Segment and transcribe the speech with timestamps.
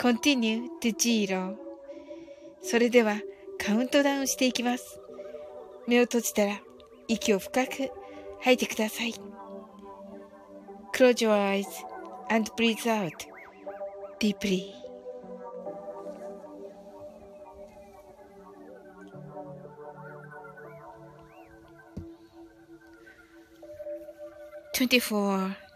[0.00, 1.56] continue to zero
[2.62, 3.20] それでは
[3.58, 4.98] カウントダウンしていきます。
[5.86, 6.58] 目を閉じたら
[7.06, 7.90] 息を深く
[8.40, 9.12] 吐いてください。
[10.94, 11.66] Close your eyes
[12.30, 13.12] and breathe out
[14.18, 14.72] deeply.
[24.74, 25.69] Twenty-four.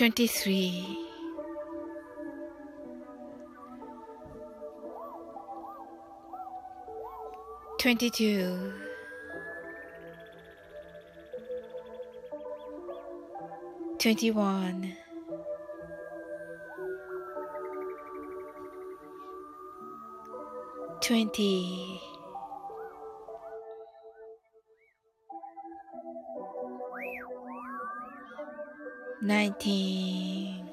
[0.00, 0.96] 23
[7.78, 8.72] 22
[13.98, 14.96] 21
[21.02, 22.09] 20
[29.22, 30.66] Nineteen.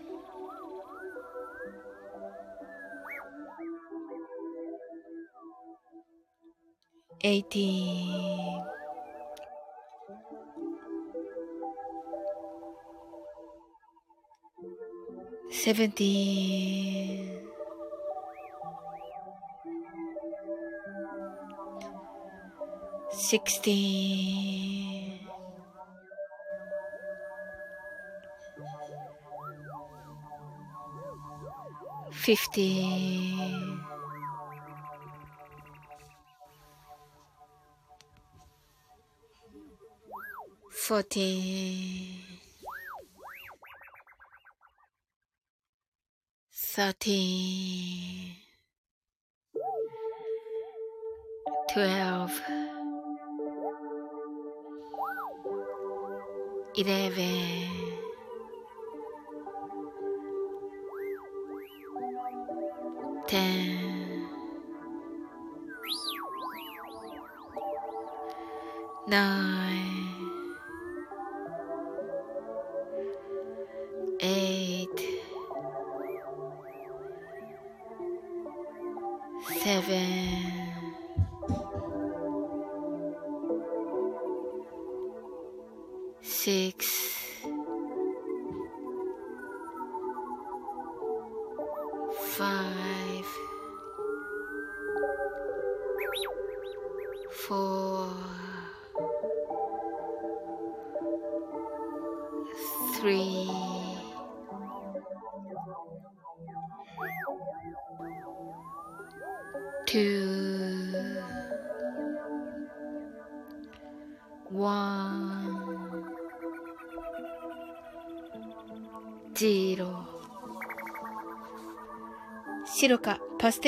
[7.24, 8.64] Eighteen.
[15.52, 17.42] Seventeen.
[23.12, 24.67] Sixteen.
[32.28, 33.80] Fifteen.
[40.70, 42.20] Fourteen.
[46.52, 48.36] Thirteen.
[51.72, 52.42] Twelve.
[56.76, 57.67] Eleven.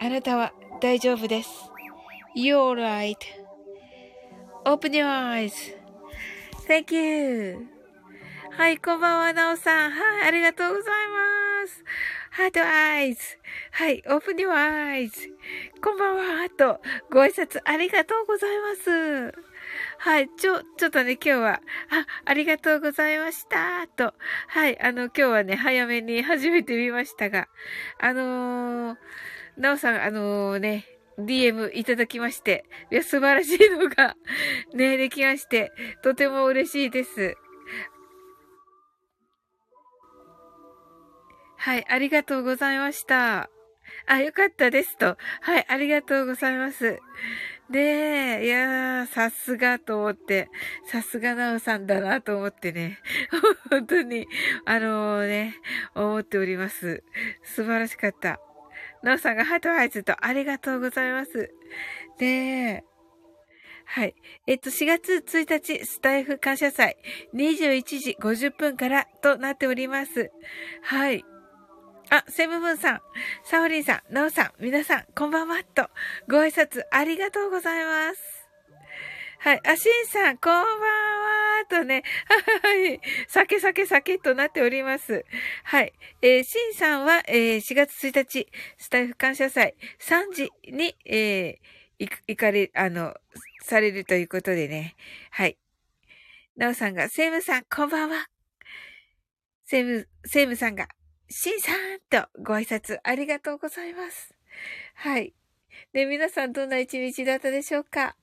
[0.00, 1.50] あなたは大丈夫です。
[2.36, 2.74] You're
[4.64, 5.06] right.Open your
[6.66, 7.66] eyes.Thank you.
[8.52, 9.90] はい、こんばんは、なおさん。
[9.90, 11.08] はい、ありがとうござい
[11.62, 11.84] ます。
[12.30, 13.20] ハートアイズ。
[13.72, 15.28] はい、オープニュアイズ。
[15.82, 16.80] こんばんは、と、
[17.10, 19.49] ご挨拶ありがとうございます。
[20.02, 21.60] はい、ちょ、ちょっとね、今日は、
[21.90, 24.14] あ、ありがとうございました、と。
[24.46, 27.48] はい、あの、今日はね、早めに始めてみましたが、
[27.98, 28.96] あのー、
[29.58, 30.86] なおさん、あのー、ね、
[31.18, 34.16] DM いただきまして、いや、素晴らしいのが、
[34.72, 35.70] ね、できまして、
[36.02, 37.36] とても嬉しいです。
[41.58, 43.50] はい、ありがとうございました。
[44.06, 45.18] あ、よかったですと。
[45.42, 47.00] はい、ありがとうございます。
[47.70, 50.50] で、いやー、さすがと思って、
[50.86, 52.98] さすがなおさんだなと思ってね、
[53.70, 54.26] 本当に、
[54.64, 55.54] あのー、ね、
[55.94, 57.04] 思っております。
[57.44, 58.40] 素晴らしかった。
[59.02, 61.54] なおさんがハートハイズとありがとうございます。
[62.18, 62.84] で、
[63.84, 64.14] はい。
[64.46, 66.96] えっと、4月1日、スタイフ感謝祭、
[67.34, 70.30] 21時50分からとなっております。
[70.82, 71.24] はい。
[72.12, 73.00] あ、セブブンさん、
[73.44, 75.88] サオリンさん、ナオさん、皆さん、こんばんは、と、
[76.28, 78.20] ご挨拶ありがとうございます。
[79.38, 79.60] はい。
[79.64, 82.02] あ、シンさん、こんばんは、とね、
[82.62, 83.00] はい。
[83.28, 85.24] 酒、酒、酒となっております。
[85.62, 85.92] はい。
[86.20, 91.58] えー、シンさんは、えー、4月1日、スタイフ感謝祭3時に、えー、
[92.00, 93.14] 行行かれ、あの、
[93.62, 94.96] されるということでね。
[95.30, 95.56] はい。
[96.56, 98.26] ナオさんが、セムさん、こんばんは。
[99.64, 100.88] セム、セムさんが、
[101.32, 104.34] シンさんとご挨拶ありがとうございます。
[104.94, 105.32] はい。
[105.92, 108.16] で、皆さんどんな一日だったでしょうか？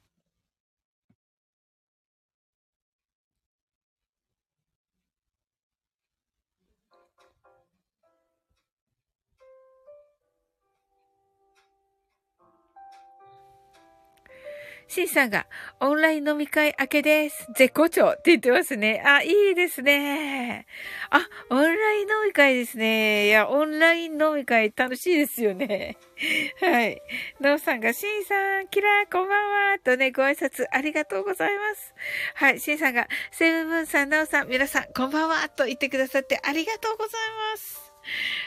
[14.88, 15.48] シンさんが、
[15.81, 17.48] オンライン飲み会明けです。
[17.56, 19.04] 絶好調って言ってますね。
[19.06, 20.66] あ、いいですね。
[21.10, 23.28] あ、オンライン飲み会ですね。
[23.28, 25.98] いや、オンライン飲み会楽しいですよね。
[26.62, 27.01] はい。
[27.42, 29.80] ノーさんが、シンさん、キラー、こんばんは。
[29.80, 31.94] とね、ご挨拶ありがとうございます。
[32.36, 32.60] はい。
[32.60, 35.50] シンさんが、セブンブンさん、ノーさん、皆さん、こんばんは。
[35.50, 37.92] と言ってくださってありがとうございます。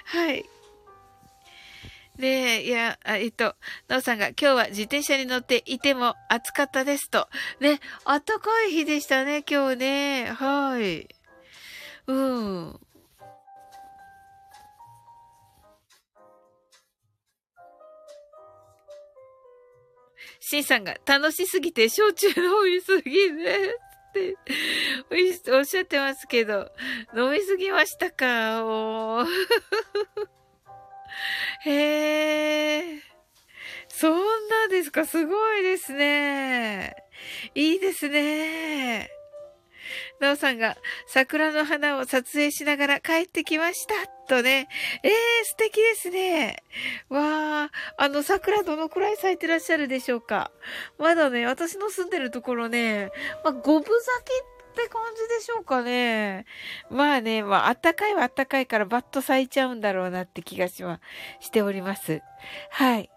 [0.04, 0.59] はい。
[2.20, 3.56] ねえ、いや、えっと、
[3.88, 7.28] なおさんが今日は自転車に乗っていても暑かったですと。
[7.60, 10.26] ね、暖かい日でしたね、今日ね。
[10.26, 11.08] はい。
[12.06, 12.80] うん。
[20.40, 22.34] シンさんが楽しすぎて焼酎飲
[22.64, 23.74] みすぎで
[25.32, 26.70] すっておっしゃってますけど、
[27.16, 28.62] 飲みすぎましたか？
[28.64, 29.26] もう。
[31.66, 33.02] へえ。
[33.88, 36.96] そんなですかすごいですね。
[37.54, 39.10] いいですね。
[40.20, 43.94] なおさんが桜の花を撮影しながら帰ってきました。
[44.28, 44.68] とね。
[45.02, 46.62] ええー、素敵ですね。
[47.08, 50.52] わあ、あの桜どのくらい咲いてらっしゃるでしょうか
[50.98, 53.10] まだね、私の住んでるところね、
[53.44, 56.46] まあ、五分咲きっって感じでしょうかね。
[56.90, 61.00] まあね、まあ、あったかいはあったかいからバッと咲いちゃうんだろうなって気がしま、
[61.40, 62.22] しております。
[62.70, 63.10] はい。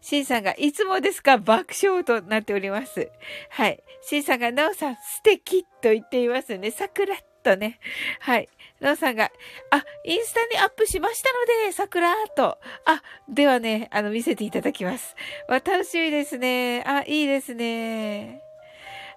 [0.00, 1.36] シンさんが、いつもですか？
[1.36, 3.10] 爆笑となっております。
[3.50, 3.82] はい。
[4.00, 6.70] シンさんが、ナオさん、素敵と言っていますね。
[6.70, 7.78] 桜とね。
[8.20, 8.48] はい。
[8.80, 9.30] ナオさんが、
[9.70, 12.58] あ、インスタにアップしましたので、桜と。
[12.86, 15.16] あ、ではね、あの、見せていただきます。
[15.48, 16.82] わ、楽しみですね。
[16.86, 18.40] あ、いいですね。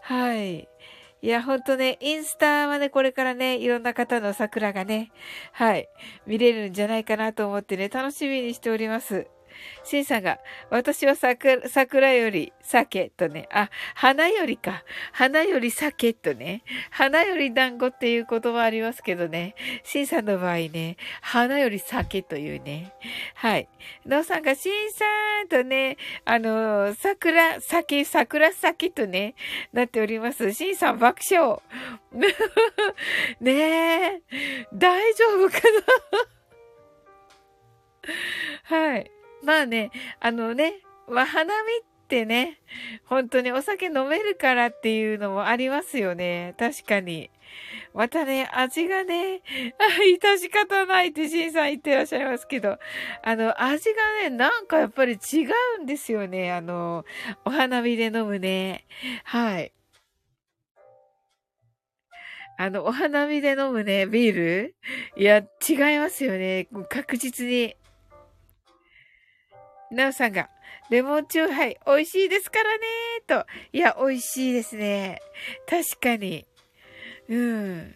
[0.01, 0.67] はい。
[1.21, 5.11] いや、ほんとね、インスタはね、これからね、いろんな方の桜がね、
[5.51, 5.89] はい、
[6.27, 9.27] 見れるんじゃないかなと思ってね、楽しみにしております。
[9.83, 14.83] シンさんが、私は桜、桜より酒とね、あ、花よりか。
[15.11, 22.93] 花より酒とね、花より団子っていう言葉ありますけどね、シンさんの場合ね、花より酒というね、
[23.35, 23.69] はい。
[24.05, 25.05] ノーさんが、シンさ
[25.45, 29.35] んとね、あの、桜、酒、桜酒とね、
[29.73, 30.53] なっております。
[30.53, 31.61] シンさん爆笑。
[33.39, 34.21] ねえ、
[34.73, 35.59] 大丈夫か
[38.69, 39.11] な はい。
[39.43, 42.59] まあね、あのね、まあ、花見ってね、
[43.05, 46.55] 本当にお酒飲めるからっていうのもありますよね。
[46.57, 47.29] 確かに。
[47.93, 49.41] またね、味がね、
[49.79, 52.77] あ、 致し方ないってシンさん言ってらっしゃいますけど、
[53.23, 55.45] あの、味がね、なんかやっぱり違
[55.79, 56.51] うんですよね。
[56.51, 57.05] あの、
[57.45, 58.85] お花見で飲むね。
[59.23, 59.71] はい。
[62.59, 64.75] あの、お花見で飲むね、ビール？
[65.15, 66.67] いや、違いますよね。
[66.89, 67.75] 確実に。
[69.91, 70.49] なおさんが、
[70.89, 72.85] レモンチューハイ、美味しいですからね
[73.25, 73.45] と。
[73.71, 75.21] いや、美味しいですね。
[75.67, 76.45] 確かに。
[77.29, 77.95] うん。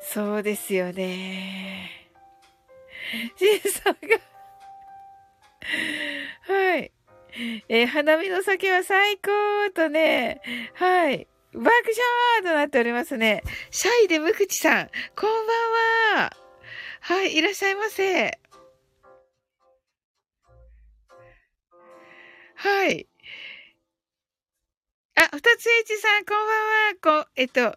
[0.00, 1.90] そうですよね。
[3.38, 4.30] ジンさんが
[6.46, 6.92] はい。
[7.68, 9.30] えー、花見の酒は最高
[9.74, 10.40] とね、
[10.74, 11.28] はい。
[11.52, 13.42] 爆笑となっておりますね。
[13.70, 15.46] シャイで無口さん、こん
[16.16, 16.39] ばんは。
[17.10, 18.38] はい、いらっしゃいませ。
[22.54, 23.08] はい。
[25.16, 26.46] あ、二つ H さん、こん
[27.02, 27.24] ばんは。
[27.24, 27.76] こ、えっと、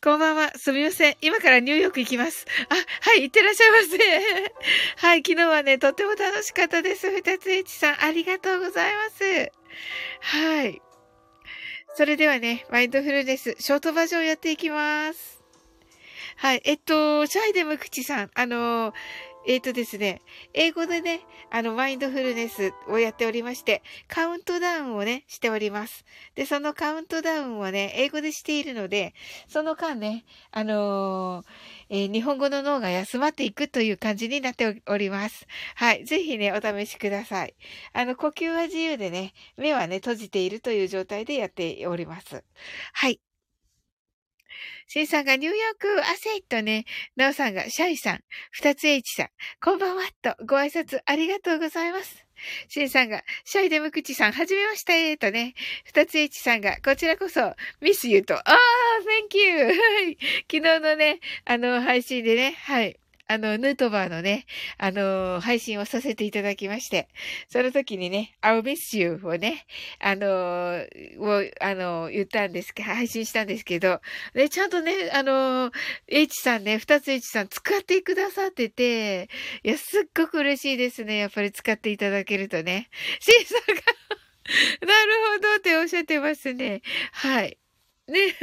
[0.00, 0.52] こんばんは。
[0.56, 1.16] すみません。
[1.20, 2.46] 今からニューヨーク行きます。
[2.68, 3.98] あ、はい、行ってらっしゃいませ。
[5.04, 7.10] はい、昨日はね、とっても楽しかったです。
[7.10, 9.50] 二つ H さん、ありがとうございます。
[10.20, 10.80] はい。
[11.96, 15.33] それではね、マインドフルネス、ショートバージョンやっていきます。
[16.36, 16.62] はい。
[16.64, 18.92] えっと、シャイデムクチさん、あの、
[19.46, 20.22] えっ、とですね、
[20.54, 26.04] 英語でね、あの、マインドフルネスをやっておりまして、カウントダウンをね、しております。
[26.34, 29.14] で、そのカウントダウンをね、英語でしているので、
[29.48, 31.46] その間ね、あのー、
[31.90, 35.46] えー、日本語の脳が休まっていくという感じになっております。
[35.76, 36.04] はい。
[36.06, 37.54] ぜひね、お試しください。
[37.92, 42.42] あの、呼吸は自由でね、目はね、閉じているという状態でやっております。
[42.94, 43.20] はい。
[44.86, 46.84] シンさんがニューヨーク、汗とね、
[47.16, 49.28] ナオさんがシャイさん、二つエイチさん、
[49.62, 50.02] こんばんは。
[50.22, 52.24] とご挨拶ありがとうございます。
[52.68, 55.54] シンさんが、シャイデムクチさん、はじめましたえとね、
[55.84, 58.58] 二つエイチさんが、こちらこそ、ミスユーと、ああ、
[59.30, 60.16] Thank you!
[60.50, 62.98] 昨日のね、あの、配信でね、はい。
[63.26, 64.44] あの、ヌートバーのね、
[64.76, 67.08] あの、配信をさせていただきまして、
[67.48, 69.66] その時にね、I'll miss you をね、
[69.98, 70.26] あの、
[71.20, 74.00] を、あの、言ったんですけど、配信したんですけど、
[74.34, 75.72] ね、ちゃんとね、あの、
[76.06, 79.30] H さんね、二つ H さん使ってくださってて、
[79.62, 81.16] いや、すっごく嬉しいですね。
[81.16, 82.90] やっぱり使っていただけるとね。
[83.20, 83.82] シーさんが
[84.86, 86.82] なるほどっておっしゃってますね。
[87.12, 87.58] はい。
[88.08, 88.34] ね。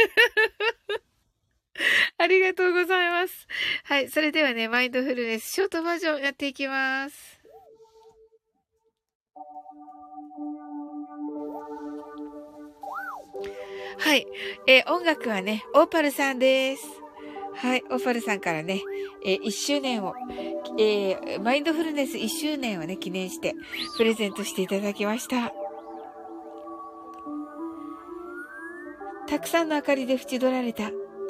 [2.17, 3.47] ありがとうございます。
[3.83, 4.09] はい。
[4.09, 7.39] それではね、マインドフルネス、ショートバージョンやっていきます。
[13.97, 14.25] はい。
[14.67, 16.83] えー、音楽はね、オーパルさんです。
[17.55, 17.83] はい。
[17.89, 18.81] オーパルさんからね、
[19.25, 20.13] えー、1周年を、
[20.79, 23.53] えー、マインドフルネス1周年をね、記念して、
[23.97, 25.53] プレゼントしていただきました。
[29.27, 30.91] たくさんの明かりで縁取られた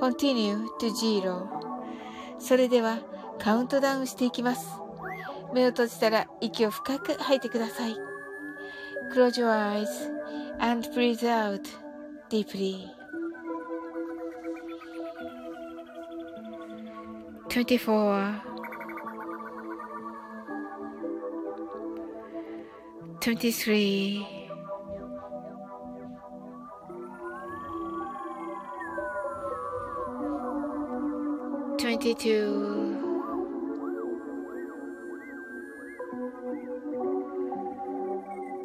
[0.00, 1.46] continue to zero
[2.38, 3.00] それでは
[3.38, 4.66] カウントダウンしていきます。
[5.52, 7.96] 目を閉じたら息を深く吐いてください。
[9.12, 9.86] Close your eyes
[10.58, 11.62] and breathe out
[12.28, 12.86] deeply.
[17.48, 18.40] 24
[23.20, 24.33] 23
[32.04, 33.00] 22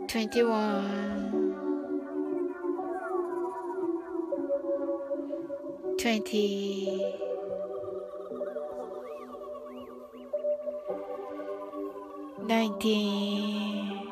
[0.09, 1.55] 21
[5.97, 7.15] 20
[12.45, 14.09] 19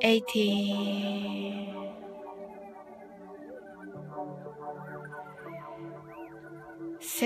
[0.00, 1.37] 18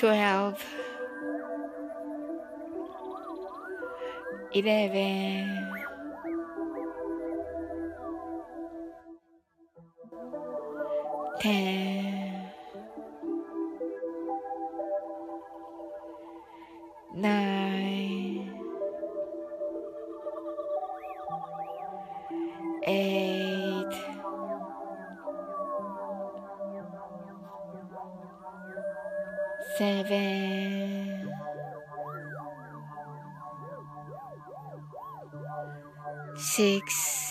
[0.00, 0.64] 12
[4.54, 5.46] 11
[11.42, 12.50] 10
[17.14, 18.50] 9
[22.86, 23.29] 8
[29.80, 31.24] seven,
[36.36, 37.29] six,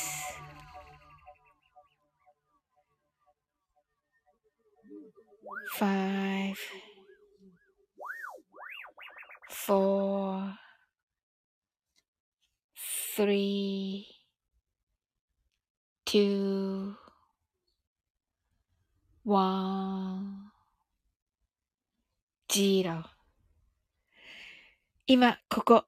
[25.12, 25.86] 今、ここ、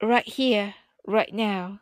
[0.00, 0.74] right here,
[1.04, 1.78] right now.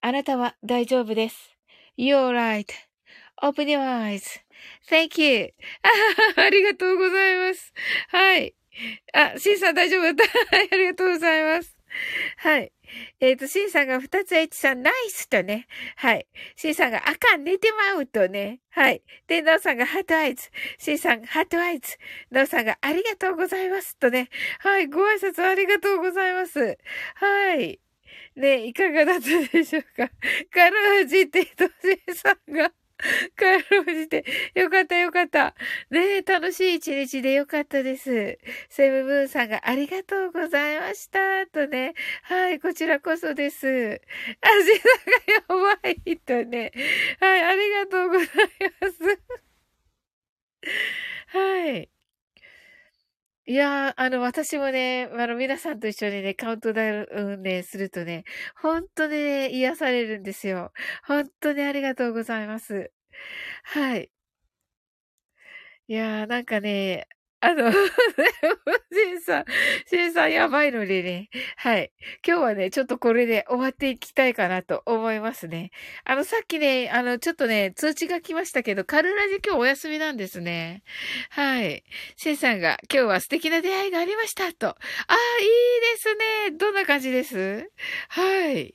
[0.00, 1.58] あなたは大丈夫です。
[1.98, 5.52] You're right.Open your eyes.Thank you.
[6.42, 7.70] ありがとうございます。
[8.08, 8.54] はい。
[9.12, 10.24] あ、シンさん大丈夫だった。
[10.56, 11.76] ありがとうございます。
[12.38, 12.72] はい。
[13.20, 15.66] えっ、と、シンさんが二つ H さん、ナイスとね。
[15.96, 16.26] はい。
[16.56, 18.60] シンさんがあかん、寝てまうとね。
[18.70, 19.02] はい。
[19.26, 20.50] で、ナオさんがハートアイズ。
[20.78, 21.96] シンさんが、ハートアイズ。
[22.30, 24.28] ナオさんがありがとうございますとね。
[24.60, 24.86] はい。
[24.86, 26.78] ご挨拶ありがとうございます。
[27.14, 27.80] はい。
[28.36, 30.08] ね、いかがだったでしょうか。
[30.50, 31.72] かろうじて、とし
[32.14, 32.70] さんが、
[33.36, 34.24] 帰ろうじて、
[34.54, 35.54] よかったよかった。
[35.90, 38.38] ねえ楽しい一日でよかったです。
[38.68, 41.46] セブブーンさんがありがとうございました。
[41.46, 41.94] とね。
[42.22, 44.00] はい、こちらこそです。
[44.40, 44.50] 足
[44.80, 45.40] がや
[45.82, 46.72] ばいとね。
[47.20, 48.26] はい、ありがとうござい
[48.80, 49.18] ます。
[51.28, 51.95] はい。
[53.48, 58.24] いやー、あの、私もね、あの、皆さんと一緒にね、カウントダウンね、するとね、
[58.56, 60.72] 本当にね、癒されるんですよ。
[61.06, 62.92] 本当にありがとうございます。
[63.64, 64.10] はい。
[65.88, 67.08] いやー、なんかね、
[67.46, 67.70] あの、
[68.92, 69.44] シンさん、
[69.88, 71.92] シンさんやばいのでね、はい。
[72.26, 75.70] 今日はね、ちょっとこれで終わっていきたいかなと思いますね。
[76.04, 80.82] あの、さっきね、あの、ちょっとね、通知が来ましたけど、カルラジ今日お休みなんですね。
[81.30, 81.84] はい。
[82.16, 84.66] シンさんが、今日は素敵な出会いがありました、と。
[84.70, 84.76] あ
[85.08, 85.48] あ、いい
[85.94, 86.14] です
[86.50, 86.50] ね。
[86.58, 87.70] どんな感じです？
[88.08, 88.74] はい。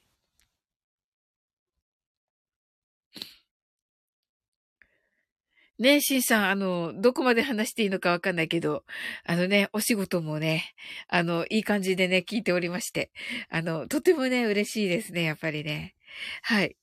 [5.82, 8.84] ねえ、シンさん、あの、どこまで話していいのかわかんないけど、
[9.26, 10.76] あのね、お仕事もね、
[11.08, 13.10] あの、いい感じでね、聞いておりまして、
[13.50, 15.96] あの、とてもね、嬉しいですね、やっぱりね。
[16.44, 16.78] はい。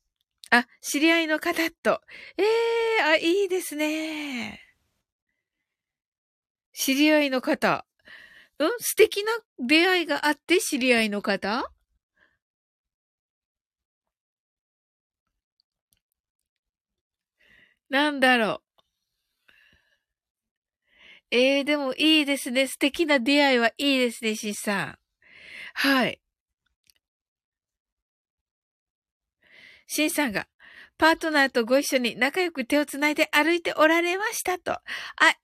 [0.51, 2.01] あ、知り合いの方と。
[2.39, 4.61] ええあ、いいですね。
[6.75, 7.85] 知り合いの方。
[8.59, 8.71] うん？
[8.81, 11.71] 素敵な出会いがあって知り合いの方？
[17.91, 18.68] なんだろう
[21.33, 21.37] う。
[21.37, 22.67] ええでもいいですね。
[22.67, 24.99] 素敵な出会いはいいですね、シンさん。
[25.75, 26.21] はい。
[29.87, 30.47] シンさんが、
[30.99, 34.73] パートナーとご一緒に仲良く手をつないで歩いておられましたと。
[34.73, 34.83] あ、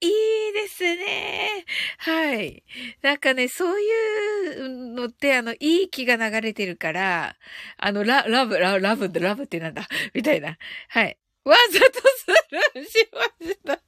[0.01, 1.65] いいですね。
[1.99, 2.63] はい。
[3.01, 7.37] なんかね、そういうのって、あの、いい気が流れてるから、
[7.77, 9.87] あの、ラ、ラブ、ラ、ラブ、ラブってなんだ？
[10.13, 10.57] みたいな。
[10.89, 11.17] はい。
[11.45, 11.85] わざと
[12.17, 12.27] ス
[12.75, 13.81] ルーしました。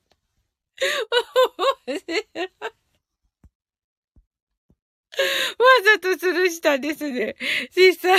[5.57, 7.35] わざとスルーしたんですね。
[7.71, 8.17] シンさん。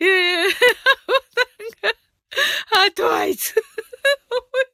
[0.00, 0.58] いやいや、なんか、
[2.66, 3.54] ハートアイズ。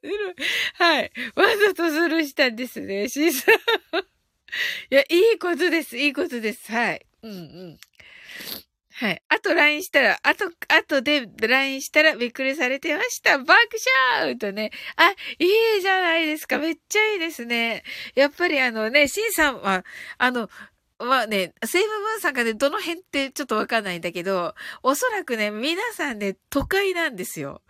[0.02, 0.34] 面白い。
[0.74, 1.12] はい。
[1.36, 3.54] わざとスルーしたんですね、シーさん。
[3.54, 3.58] い
[4.90, 6.72] や、いいことです、いいことです。
[6.72, 7.06] はい。
[7.22, 7.78] うんうん。
[8.96, 9.22] はい。
[9.28, 13.38] あと LINE したら、あと、あとで LINE したらびっくりされてました。
[13.38, 13.50] 爆
[14.16, 14.70] 笑とね。
[14.96, 16.58] あ、いいじゃないですか。
[16.58, 17.82] めっちゃいいですね。
[18.14, 19.84] やっぱりあのね、シンさんは、
[20.18, 20.48] あの、
[21.00, 24.54] まあね、セーブムーンさんがね、どの辺ってちょっとわかんないんだけど、
[24.84, 27.62] おそらくね、皆さんね、都会なんですよ。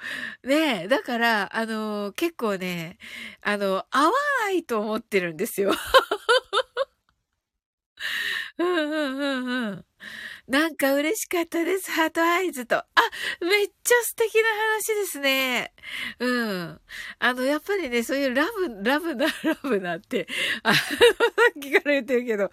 [0.44, 2.98] ねだから、あの結構ね、
[3.40, 5.72] あの、合わないと思ってるんですよ。
[8.58, 9.84] うんうんうんうん。
[10.46, 11.90] なんか嬉しかったです。
[11.90, 12.76] ハートアイズと。
[12.76, 12.86] あ、
[13.40, 15.72] めっちゃ素敵な話ですね。
[16.20, 16.80] うん。
[17.18, 20.28] あの、やっぱりね、そういうラブ、ラブな、 ラブなって、
[20.62, 20.82] あの、さ
[21.56, 22.50] っきから言ってるけど、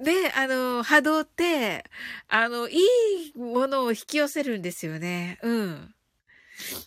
[0.00, 1.84] ね、あの、波動って、
[2.28, 2.76] あの、い
[3.34, 5.38] いものを引き寄せるんですよね。
[5.42, 5.94] うん。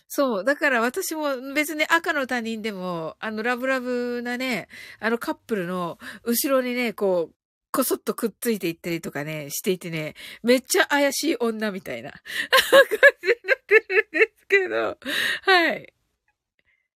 [0.08, 0.44] そう。
[0.44, 4.68] だから私も別に赤の他人でも、あの、ラブラブなね、
[5.00, 7.34] あのカップルの後ろにね、こう、
[7.70, 12.20] こそっとくっついていったりとかね、していてね、めっちゃ怪しい女みたいな 感
[13.20, 14.98] じになってるんですけど、
[15.42, 15.92] はい。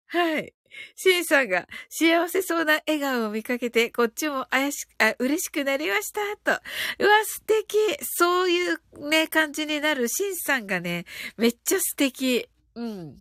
[0.08, 0.52] はい。
[0.94, 6.60] シンさんが幸せそうな笑顔を見かけて、こっちも怪し、あ、嬉しくなりました、と。
[6.98, 7.76] うわ、素敵。
[8.02, 12.48] そういうね、感じになるシンさんがね、めっちゃ素敵。
[12.74, 13.18] うん。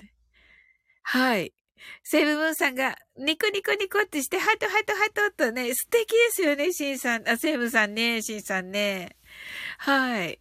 [1.04, 1.55] はい。
[2.04, 7.28] セーブンさんが、ニコニコニコってして、ハトハトハトとね、素敵ですよね、シンさん。
[7.28, 9.16] あ、セーブさんね、シンさんね。
[9.80, 10.40] はい。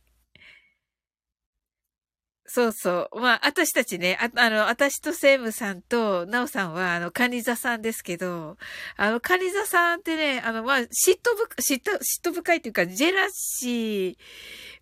[2.46, 3.20] そうそう。
[3.20, 8.58] まあ、私たちね、ああの、私とセームさんと、ナオさんは、あの、カニザさんですけど、
[8.96, 10.86] あの、カニザさんってね、あの、まあ、嫉
[11.20, 14.18] 妬深、嫉妬、嫉妬深いっていうか、ジェラシ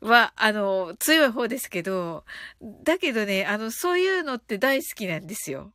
[0.00, 2.24] ーは、あの、強い方ですけど、
[2.60, 5.72] だけどね、あの、そういうのって大好きなんですよ。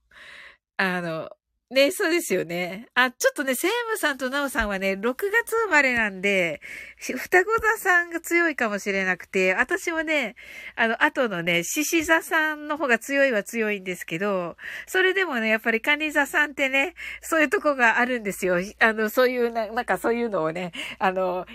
[0.78, 1.30] あの、
[1.70, 2.88] ね、そうですよね。
[2.94, 6.62] あ、ちょっとね、セームさんとナオさんはね、6月生まれなんで、
[6.98, 10.36] 双子座さんが強いかもしれなくて、私もね、
[10.78, 18.60] あの、後のね、獅子座さんの方が強いは強いんですけど、それでもね、やっぱりカニ座さんってね、そういうとこがあるんですよ。
[18.80, 21.46] あの、そういうな、なんかそういうのをね、あの、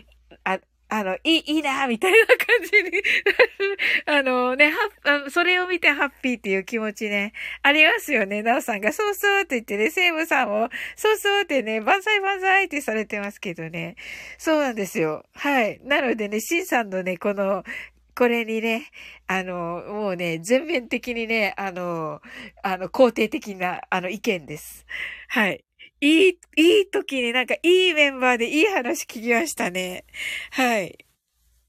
[0.93, 2.37] あ、の、いい、いいな、みたいな感
[2.71, 3.03] じに
[4.05, 8.43] あのね、は、それを見てハッピーっていう気持ちね、ありますよね。
[8.43, 13.97] なおさんが、そうそうって言ってね、セイムさんも、そうそうってね、万歳万歳ってされてますけどね。
[14.37, 15.25] そうなんですよ。
[15.35, 15.81] はい。
[15.83, 17.65] なのでね、シンさんのね、この、
[18.15, 18.91] これにね、
[19.27, 22.21] あの、もうね、全面的にね、あの、
[22.63, 24.85] あの、肯定的な、あの、意見です。
[25.29, 25.65] はい。
[26.03, 30.05] いい、いい時になんかいいメンバーでいい話聞きましたね。
[30.51, 31.07] はい。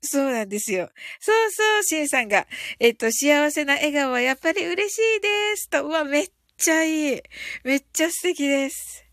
[0.02, 0.90] そうなんですよ。
[1.20, 2.48] そうそう、シンさんが、
[2.80, 5.70] えっと、幸せな笑顔はやっぱり嬉しいです。
[5.70, 7.22] と、うわ、めっちゃいい。
[7.64, 9.06] めっちゃ素敵です。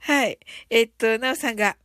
[0.00, 0.38] はい。
[0.68, 1.78] えっと、なおさんが、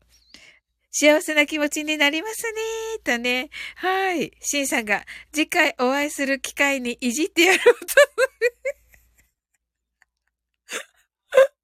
[0.92, 3.52] 幸せな気持ちになりますねとね。
[3.78, 4.34] はい。
[4.42, 7.86] シンさんが、次回お会いする機会にいじってやろうと。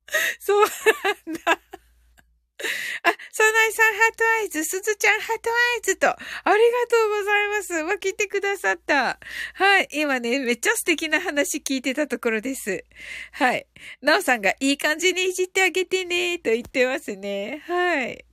[0.40, 0.66] そう
[1.26, 1.62] なんだ。
[3.04, 6.56] あ、サナイさん heart eyes、すずちゃん heart eyes と、ありが
[6.90, 7.74] とうございます。
[7.74, 9.20] わ、聞いてくださった。
[9.54, 9.88] はい。
[9.92, 12.84] 今ね、めっちゃ素敵な話聞いてたところです。
[13.34, 13.68] はい。
[14.02, 17.64] なおさんがいい感じにいじってあげてね、と言ってますね。
[17.68, 18.27] はい。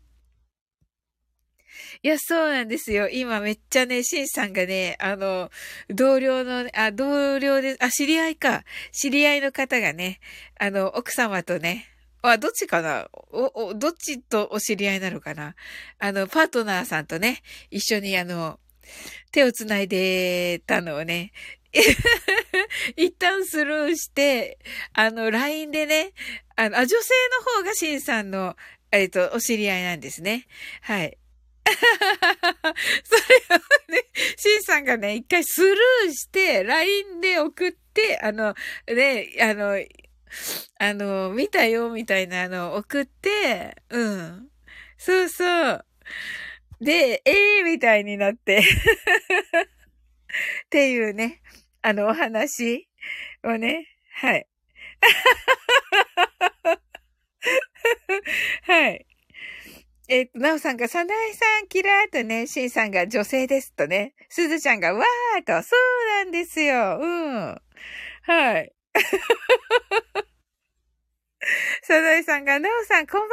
[2.04, 3.08] いや、そうなんですよ。
[3.08, 5.50] 今めっちゃね、シンさんがね、あの、
[5.88, 8.62] 同僚の、あ、同僚で、あ、知り合いか。
[8.92, 10.20] 知り合いの方がね、
[10.60, 11.86] あの、奥様とね、
[12.20, 13.08] あ、どっちかな？
[13.32, 15.54] お、お、どっちとお知り合いなのかな？
[15.98, 17.40] あの、パートナーさんとね、
[17.70, 18.60] 一緒にあの、
[19.32, 21.32] 手をつないでたのをね、
[22.96, 24.58] 一旦スルーして、
[24.92, 26.12] あの、LINE でね、
[26.56, 28.56] あの、あ、女性の方がシンさんの、
[28.92, 30.46] えっと、お知り合いなんですね。
[30.82, 31.16] はい。
[33.04, 33.20] それ
[33.56, 33.58] を
[33.92, 34.04] ね、
[34.36, 38.54] シンさんがね、一回スルーして、LINE で送って、あの、
[38.86, 39.78] ね、あの、
[40.78, 44.50] あの、見たよ、みたいなのを送って、うん。
[44.98, 45.84] そうそう。
[46.80, 48.62] で、ええー、みたいになって っ
[50.68, 51.40] ていうね、
[51.82, 52.88] あの、お話
[53.42, 54.46] をね、はい。
[58.62, 59.06] はい。
[60.08, 66.98] えっ、と、なおさんが、さなえさん、キラーとね、しんさんが女性ですとね、すずちゃんが、わーと、そうなんですよ。
[67.00, 67.62] うん。
[68.22, 68.72] はい。
[71.82, 73.30] さなえさんが、なおさん、こんばん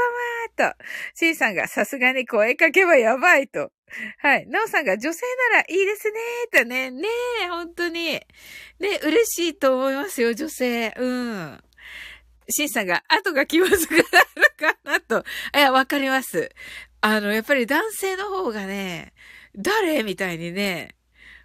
[0.68, 0.86] はと。
[1.14, 3.72] しんさんが、さすがに声かけはやばいと。
[4.20, 4.48] はい。
[4.48, 6.20] なおさんが、女性ならいいですね
[6.54, 6.90] とね。
[6.90, 7.08] ね
[7.44, 8.14] え、本当に。
[8.14, 8.24] ね、
[9.04, 10.94] 嬉しいと思いますよ、女性。
[10.98, 11.62] うん。
[12.50, 14.06] シンさんが、後が気まずくなる
[14.62, 15.26] かなと。
[15.56, 16.52] いや、わかります。
[17.02, 19.14] あの、やっぱり男性の方がね、
[19.58, 20.04] 誰？
[20.04, 20.96] みたいにね、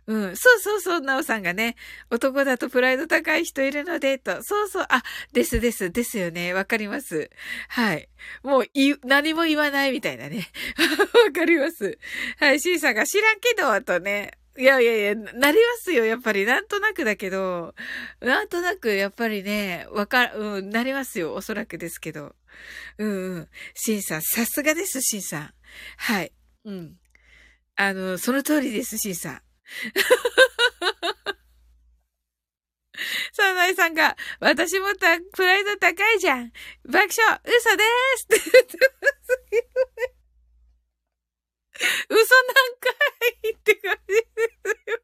[0.07, 0.37] うん。
[0.37, 1.75] そうそうそう、なおさんがね、
[2.11, 4.43] 男だとプライド高い人いるので、と。
[4.43, 5.03] そうそう、あ、
[5.33, 6.53] ですです、ですよね。
[6.53, 7.31] わかります。
[7.69, 8.09] はい。
[8.45, 10.49] もう、い、何も言わないみたいなね。
[11.27, 11.99] わかります。
[12.39, 14.33] はい、シーさんが知らんけど、とね。
[14.59, 16.47] いやいやいや、なりますよ、やっぱり。
[16.47, 17.75] なんとなくだけど、
[18.21, 22.35] なんとなく、やっぱりね、わか、うん、なりますよ、おそらくですけど。
[22.99, 23.49] うんうん。
[23.75, 25.53] シンさん、さすがです、シンさん。
[25.97, 26.33] はい。
[26.65, 26.97] うん。
[27.77, 29.43] あの、その通りです、シンさん。
[33.33, 36.51] サナイさんが、私もた、プライド高いじゃん。
[36.85, 39.69] 爆笑、嘘でーすって言ってますけど
[40.09, 40.15] ね。
[42.09, 42.23] 嘘な
[42.71, 42.89] んか
[43.43, 44.41] いって感じです
[44.91, 44.99] よ。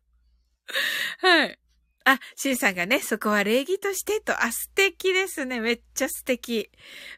[1.19, 1.59] はい。
[2.05, 5.61] あ、シンさんがね、そこは礼儀としてと、あ、素敵ですね。
[5.61, 6.71] めっちゃ素敵。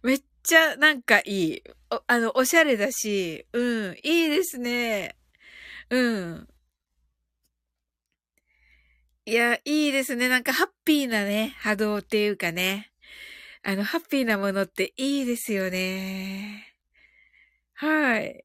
[0.02, 1.62] めっちゃなんかいい。
[2.06, 5.16] あの、おしゃれだし、うん、いいですね。
[5.90, 6.48] うん。
[9.26, 10.28] いや、いいですね。
[10.28, 12.92] なんかハッピーなね、波動っていうかね。
[13.62, 16.74] あの、ハッピーなものっていいですよね。
[17.74, 18.44] はい。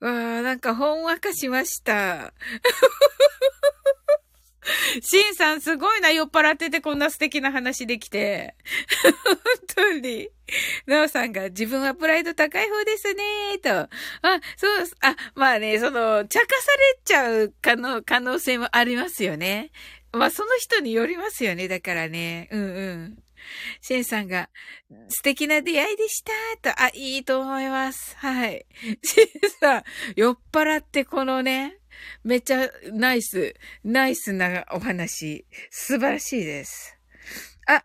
[0.00, 2.32] わあ、なんかほんわかしました。
[5.00, 8.54] シンさんすごいな、酔っ払っててこんな素敵な話できて。
[9.24, 9.38] 本
[9.74, 10.30] 当に。
[10.86, 13.70] なおさんが自分はプライド高い方ですね、と。
[13.70, 13.88] あ、
[14.56, 19.70] そう、あ、まあね、その、茶化されちゃう可能、可能性もありますよね。
[20.12, 22.48] まあその人によりますよね、だからね。
[22.50, 23.18] うんうん。
[23.80, 24.48] シェンさんが、
[25.08, 28.16] 素敵な出会いでしたと、あ、いいと思います。
[28.18, 28.66] はい。
[29.02, 29.84] シェンさん、
[30.16, 31.77] 酔っ払ってこのね、
[32.24, 36.96] めっちゃナイス、ナイスなお話、素晴らしいです。
[37.66, 37.84] あ、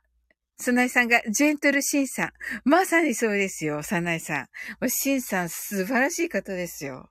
[0.58, 2.34] サナイさんが、ジェントルシンさん。
[2.64, 4.48] まさにそうですよ、サナイさ
[4.82, 4.90] ん。
[4.90, 7.10] シンさん、素晴らしい方ですよ。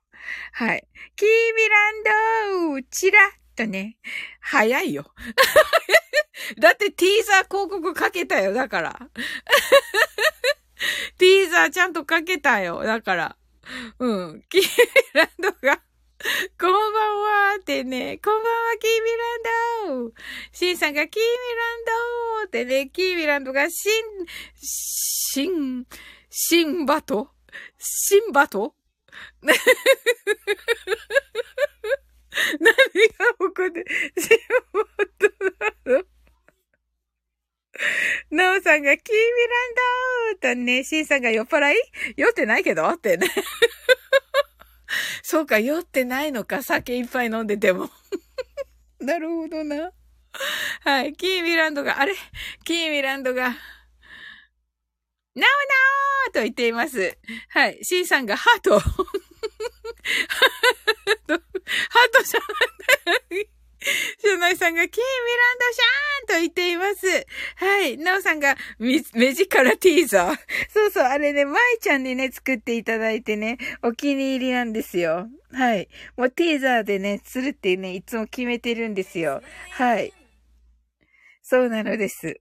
[0.52, 0.86] はい。
[1.16, 1.92] キービラ
[2.76, 3.98] ンドチラッとね。
[4.40, 5.12] 早いよ。
[6.58, 9.08] だってティーザー広告かけたよ、だから。
[11.18, 13.36] ティーザーちゃんとかけたよ、だから。
[13.98, 14.42] うん。
[14.48, 14.68] キービ
[15.14, 15.82] ランドが
[16.58, 17.20] こんばん
[17.52, 19.10] はってね、こんばんは、キーミ
[19.88, 20.12] ランド
[20.52, 21.84] シンさんがキーミラン
[22.44, 25.84] ドってね、キーミランドがシン、シン、
[26.30, 27.30] シンバト？
[27.78, 28.76] シンバト？
[29.42, 29.56] 何が
[33.32, 33.84] 起こって、
[34.20, 34.38] シン
[34.72, 34.84] バ
[35.18, 35.26] ト
[35.90, 36.04] なの？
[38.30, 41.76] なおさんがキーミランドとね、シンさんが酔っ払い？
[42.16, 42.88] 酔ってないけど？
[42.88, 43.26] ってね。
[45.22, 47.90] そうか、酔ってないのか、酒いっぱい飲んでても。
[49.00, 49.92] なるほどな。
[50.80, 51.12] はい。
[51.14, 52.14] キーミランドが、あれ？
[52.64, 53.50] キーミランドが、な
[55.36, 55.46] おな
[56.28, 57.18] おと言っています。
[57.48, 57.78] はい。
[57.82, 58.78] C さんがハート。
[58.80, 59.00] ハー
[62.12, 62.40] トじゃ
[63.06, 63.51] ない。
[64.18, 65.06] シュナイさんが、キーミ
[65.38, 67.26] ランドシャーンと言っています。
[67.56, 67.98] はい。
[67.98, 69.00] ナオさんが、目
[69.34, 70.38] 力ティーザー。
[70.68, 75.28] そうそう、あれね、舞ちゃんにね、作っていただいてね、お気に入りなんですよ。
[75.52, 75.88] はい。
[76.16, 79.42] もうティーザーでね、するってね、いつも決めてるんですよ。
[79.70, 80.12] はい。
[81.42, 82.40] そうなのです。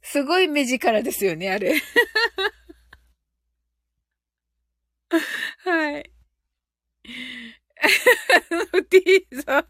[0.00, 1.74] すごい目力ですよね、あれ。
[5.58, 6.10] はい。
[8.88, 9.64] ティーザー。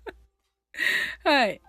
[1.25, 1.61] はい。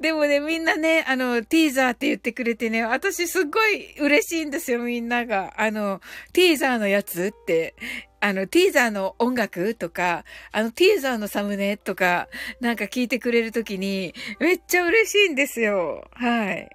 [0.00, 5.52] でもね、みんなね、あの、ティーザーって言ってくれてね、私すっごい嬉しいんですよ、みんなが。
[5.58, 6.00] あの、
[6.32, 7.74] ティーザーのやつって、
[8.20, 12.28] あの、ティーザーの音楽とか、あの、ティーザーのサムネとか、
[12.60, 16.08] なんか聞いてくれるときに、めっちゃ嬉しいんですよ。
[16.12, 16.70] はい。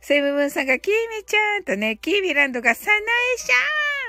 [0.00, 3.02] セイムムンさんが、キーミちゃんとね、キーミランドが、サナエ
[3.36, 3.48] シ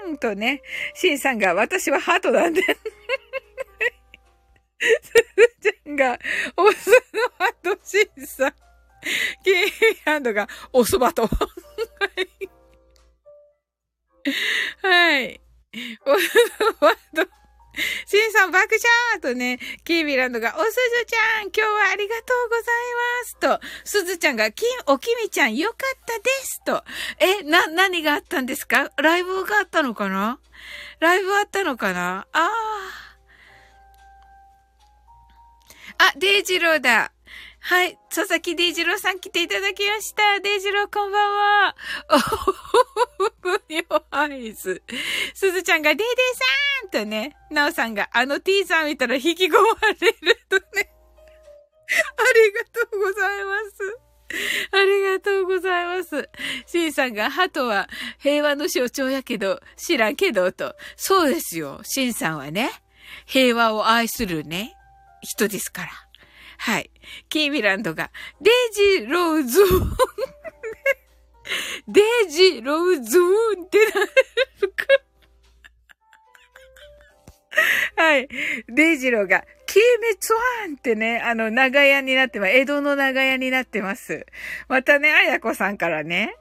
[0.06, 0.62] ャーンとね、
[0.93, 2.62] シンさんが、私はハートなんで。
[4.80, 6.20] すずちゃんが、
[6.56, 6.96] お酢の
[7.74, 8.54] 後審査。
[9.44, 9.63] キー
[10.06, 11.24] ハンドが、おそばと。
[11.24, 11.30] は
[12.16, 12.50] い。
[14.82, 15.42] はい。
[16.06, 16.30] おそ
[16.80, 17.30] ばと。
[18.08, 18.76] シンさん爆
[19.12, 22.66] 笑とね、キービランドが、おすずちゃん、今日はありがとうござい
[23.22, 26.84] ますと、すずちゃんが、き、おきみちゃんよかったですと、
[27.20, 28.90] え、な、何があったんですか？
[28.98, 30.40] ライブがあったのかな？
[31.00, 32.28] ライブあったのかな？
[32.34, 33.07] ああ。
[36.00, 37.12] あ、デイジローだ。
[37.60, 37.98] はい。
[38.14, 40.40] 佐々木デイジローさん来ていただきました。
[40.40, 41.76] デイジローこんばんは。
[42.12, 44.82] おほほほニョアイズ。
[45.34, 46.08] すずちゃんがデイデイ
[46.92, 49.58] さんとね、なおさんがあの T さん見たら引き込ま
[50.00, 50.90] れるとね。
[51.88, 54.08] ありがとうございます。
[54.72, 56.30] ありがとうございます。
[56.68, 60.76] シンさんが、ハトは平和の象徴やけど、知らんけど、と。
[60.96, 61.80] そうですよ。
[61.84, 62.70] シンさんはね、
[63.26, 64.77] 平和を愛するね、
[65.28, 65.90] 人ですから。
[66.60, 66.90] はい。
[67.30, 68.12] キーミランドが、
[68.42, 69.98] デイジローズーン
[71.88, 73.22] デイジローズー
[73.62, 73.86] ンってな
[74.62, 74.86] るか。
[78.02, 78.28] はい。
[78.70, 82.52] デイジローが、キーメツワンってね、あの、長屋になってます。
[82.54, 84.26] 江戸の長屋になってます。
[84.68, 86.36] またね、あやこさんからね、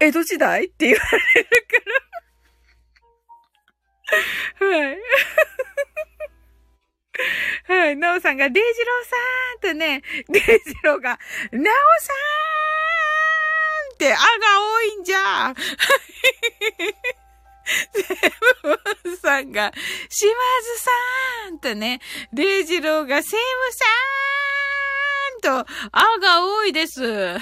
[0.00, 1.00] 江戸時代って言わ
[1.34, 1.48] れる
[4.60, 4.68] から。
[4.68, 4.98] はい。
[7.66, 7.96] はい。
[7.96, 14.24] なおさんが、デイジローさんとね、デイジローが、なおさんって、あが
[14.60, 15.54] 多いんじゃ。
[17.92, 18.02] セ
[18.62, 19.72] ブンさんが、
[20.08, 20.34] 島津
[21.46, 22.00] さんとね、
[22.32, 27.02] デイジローが、セムさんと、あが多いです。
[27.04, 27.38] は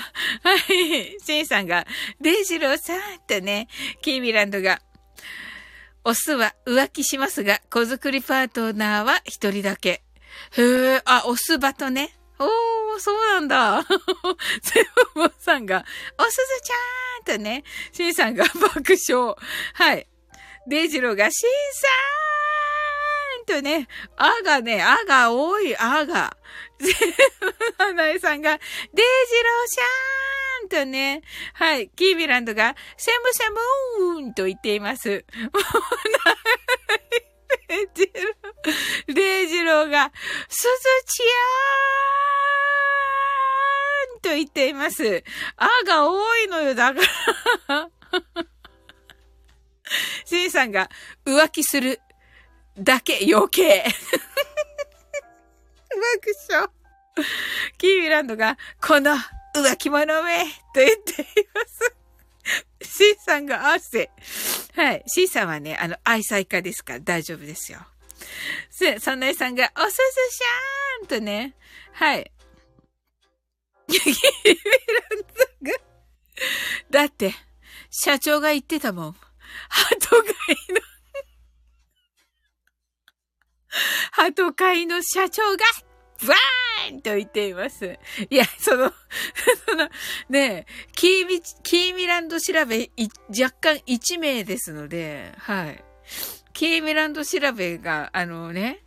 [0.69, 1.17] い。
[1.25, 1.87] シンさんが、
[2.21, 3.69] デイジローさんとね、
[4.03, 4.81] キーミランドが、
[6.09, 10.05] オスは浮気しますが、子作りパートナーは一人だけ。
[10.57, 12.17] へえ、あ、オスバとね。
[12.39, 13.83] おー、そうなんだ。
[14.63, 15.85] セブモンさんが、
[16.17, 19.35] おすずちゃーんとね、シンさんが爆笑。
[19.75, 20.07] はい。
[20.69, 26.37] デイジローが、シンさーんとね、あがね、あが多い、あが。
[27.79, 29.85] 花江さんが、デイジローシャー
[30.35, 30.36] ン
[30.69, 31.23] とね、
[31.55, 35.25] はい、キービランドが、セムセムーンと言っています。
[37.69, 40.13] デイジロー、デイジローが、
[40.49, 40.69] スズ
[41.07, 45.25] チアーンと言っています。
[45.57, 47.01] あが多いのよ、だか
[47.69, 47.91] ら。
[50.25, 50.91] シンさんが
[51.25, 52.01] 浮気する
[52.79, 53.85] だけ余計。
[55.91, 56.69] 爆笑。
[57.79, 59.17] キーミランドが、この
[59.63, 61.95] 浮気者めと言っています。
[62.83, 64.11] シンさんが汗。
[64.75, 65.05] はい。
[65.07, 67.81] シンさんはね、あの、愛妻家ですから大丈夫ですよ。
[68.71, 69.97] せ、サナエさんが、おすす
[70.37, 71.55] しゃーんとね、
[71.93, 72.31] はい。
[73.89, 75.25] キーミラン
[75.63, 75.79] ドが、
[76.91, 77.35] だって、
[77.91, 79.17] 社長が言ってたもん。
[79.69, 80.27] 鳩飼い
[80.75, 80.81] の
[84.13, 85.65] 鳩飼いの社長が、
[86.27, 87.99] バーンと言っています。
[88.31, 88.93] いや、その、
[89.67, 89.89] その、
[90.29, 92.91] ねえ、キーミ、キーミランド調べ、
[93.29, 95.85] 若干1名ですので、はい。
[96.53, 98.85] キーミランド調べが、あのね、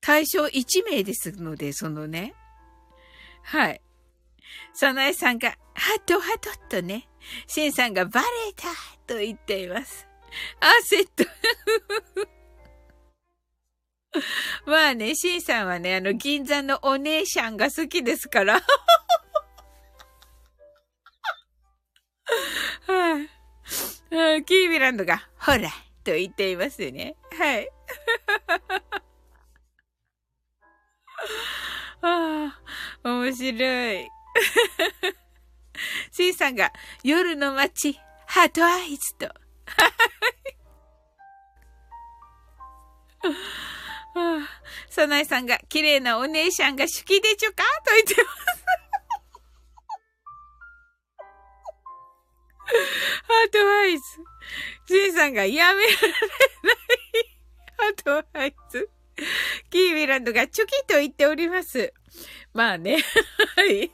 [0.00, 2.34] 対象1名ですので、そのね、
[3.42, 3.80] はい。
[4.74, 7.08] サナエさんが、ハトハトっとね、
[7.46, 8.68] シンさんがバレた
[9.06, 10.06] と言っています。
[10.90, 11.24] 焦った。
[14.66, 18.60] まあね、シンさんはね、あの、銀座のお姉ちゃんが好きですから。
[22.86, 23.18] は
[24.36, 25.70] い、キービランドが、ほら、
[26.04, 27.16] と言っていますよね。
[27.36, 27.68] はい。
[32.02, 32.58] あ
[33.04, 34.08] あ、面白い。
[36.10, 36.70] シンさんが、
[37.02, 39.32] 夜の街、ハートアイズと。
[44.88, 48.62] サナイさんが、綺麗なお姉ちゃんが好きでちょかと言ってます。
[52.72, 54.02] ハートアイズ。
[54.88, 55.98] シンさんがやめられない。
[57.76, 58.88] heart eyes。
[59.70, 61.92] キーミランドがチョキと言っております。
[62.52, 62.98] まあね。
[63.56, 63.90] はい。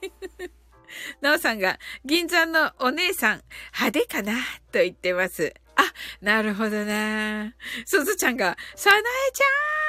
[1.20, 4.32] なおさんが、銀座のお姉さん、派手かな
[4.72, 5.54] と言ってます。
[5.76, 5.82] あ、
[6.20, 7.54] なるほどな。
[7.84, 9.02] すずちゃんが、さなえ
[9.32, 9.87] ちゃーん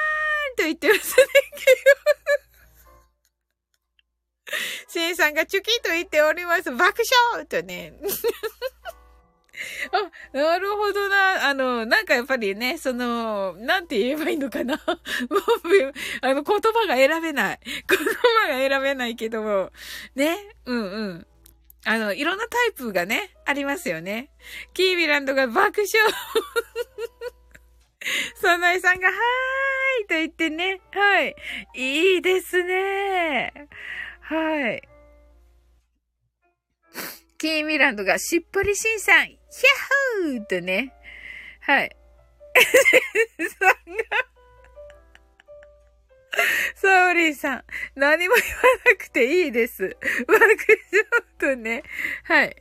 [0.60, 1.24] と言ってますね。
[4.88, 6.70] シンさんがチュキと言っております。
[6.70, 7.02] 爆
[7.34, 7.94] 笑とね。
[9.92, 11.48] あ、なるほどな。
[11.48, 14.74] あの、なんかやっぱりね、その、なんて言えばいいのかな。
[14.76, 15.02] もう、
[16.22, 17.60] あの、言葉が選べない。
[17.64, 18.04] 言葉
[18.48, 19.70] が選べないけども、
[20.14, 20.36] ね？
[20.66, 21.26] うんうん。
[21.84, 24.30] あの、いろんなタイプがね、ありますよね。
[24.74, 26.12] キービランドが爆笑。
[28.36, 30.80] サナイさんが、はーいと言ってね。
[30.92, 31.36] はい。
[31.74, 33.68] いいですね。
[34.20, 34.82] はい。
[37.38, 39.36] キーミランドがしっぽりしんさん、ヒャ
[40.28, 40.92] ッホーとね。
[41.60, 41.96] はい。
[43.58, 44.30] さんが
[46.74, 49.96] サオリーさん、何も言わなくていいです。
[50.26, 50.56] 爆笑
[51.38, 51.82] とね。
[52.24, 52.56] はい。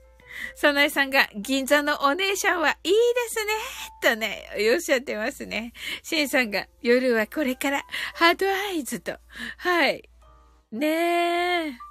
[0.56, 2.98] サナイさんが、銀座のお姉ちゃんはいいで
[3.30, 3.54] すね。
[4.02, 5.74] とね、おっしゃってますね。
[6.04, 7.84] シンさんが、夜はこれから、
[8.16, 9.18] ハートアイズと。
[9.58, 10.10] はい。
[10.72, 11.90] ねえ。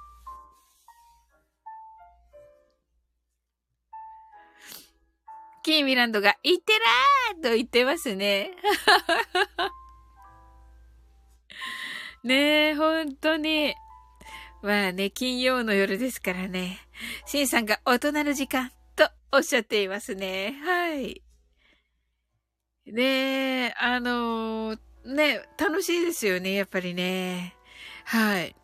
[5.63, 8.51] キーミランドが、いってらーと言ってますね。
[12.23, 13.75] ねえ、本当に。
[14.61, 16.79] まあね、金曜の夜ですからね。
[17.25, 20.59] シンさんが大人の時間とおっしゃっていますね。
[20.63, 21.21] はい。
[22.85, 27.55] ねえ、あのー、ね、楽しいですよね、やっぱりね。
[28.05, 28.55] はい。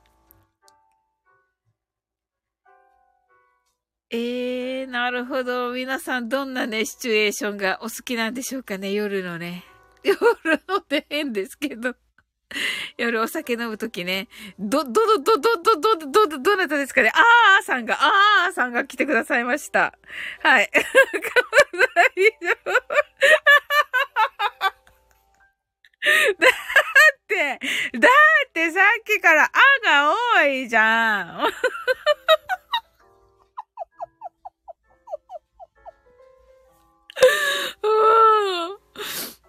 [4.12, 5.72] ええー、なるほど。
[5.74, 9.64] 皆さんどんなね、シチュエーションがお好きなんでしょうかね、夜のね。
[10.04, 10.20] 夜
[10.68, 11.96] のって変ですけど。
[12.98, 14.28] 夜お酒飲むときね、
[14.60, 19.94] ど、ど、ど、ど、ど、ど、ど、ど、ど、どなたですかねあーさんが、あーさんが来てくださいました。
[20.42, 20.70] はい。
[20.74, 20.82] 大
[22.42, 22.72] 丈夫。
[26.40, 27.60] だって、
[27.98, 29.50] だってさっきから、あ
[29.84, 31.52] が多いじゃん。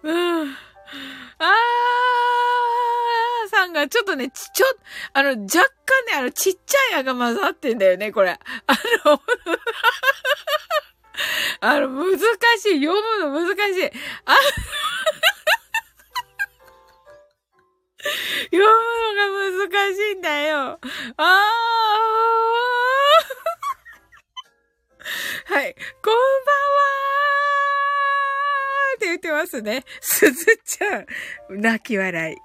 [0.03, 0.41] うん。
[0.41, 0.57] うん。
[1.39, 4.65] あーさんがちょっとね、ち、ちょ、
[5.13, 8.31] あの、若干ね、あの、ちっちゃいあが混ざってんだよね、これ。
[8.31, 8.39] あ
[9.05, 9.21] の、
[11.61, 12.23] あの、難し
[12.69, 12.83] い。
[12.83, 13.85] 読むの難しい。
[14.25, 14.35] あ
[18.51, 20.79] 読むのが難しいんだよ。
[21.17, 21.23] ああ
[25.53, 25.75] はい。
[26.03, 26.97] こんばんは
[28.97, 29.83] って言ってますね。
[30.01, 31.05] すずちゃん、
[31.61, 32.35] 泣き笑い。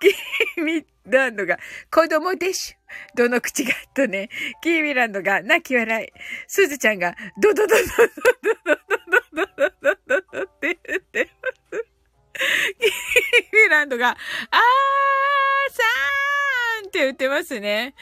[0.00, 1.58] キーミランドが
[1.90, 2.74] 子供でしゅ。
[3.14, 4.30] どの口がとね。
[4.62, 6.08] キーミランドが泣き笑い。
[6.48, 7.84] すずちゃんがドドドドド
[8.54, 8.76] ド
[9.32, 11.84] ドドドドドって言ってます。
[12.80, 17.94] キーミランドがあーさーんって言ってますね。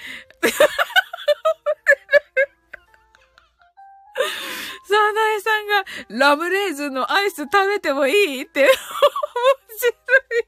[4.86, 5.84] サナエさんが
[6.26, 8.42] ラムレーズンのアイス食べてもいい？
[8.42, 10.46] って面白い。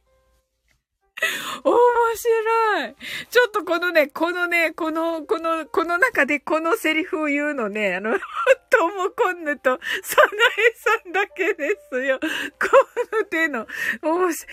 [1.64, 1.74] 面
[2.14, 2.94] 白い。
[3.30, 8.12] ちょっとこのね、このね、この、この、この中でこのセリフを言うのね、あの、
[8.68, 12.20] トモコンヌとサナエさんだけですよ。
[12.20, 12.28] こ
[13.16, 13.66] の手の、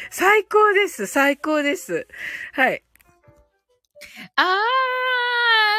[0.09, 2.07] 最高です、最高です。
[2.53, 2.81] はい。
[4.37, 4.45] あー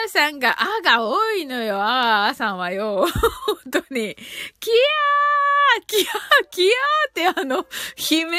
[0.08, 3.06] さんが、あが多いのよ、あーさんはよ。
[3.70, 4.16] 本当に。
[4.60, 7.64] キヤーキヤーキヤーってあの、悲
[8.10, 8.38] 鳴にな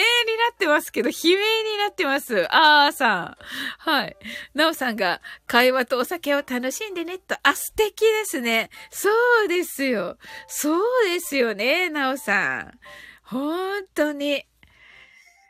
[0.54, 2.48] ってますけど、悲鳴になってます。
[2.50, 3.38] あーさん。
[3.80, 4.16] はい。
[4.54, 8.70] なおさんが、会話とお酒を楽しんでねと、あ、素敵ですね。
[8.92, 9.10] そ
[9.46, 10.18] うですよ。
[10.48, 12.80] そうですよね、なおさん。
[13.24, 14.46] 本当に。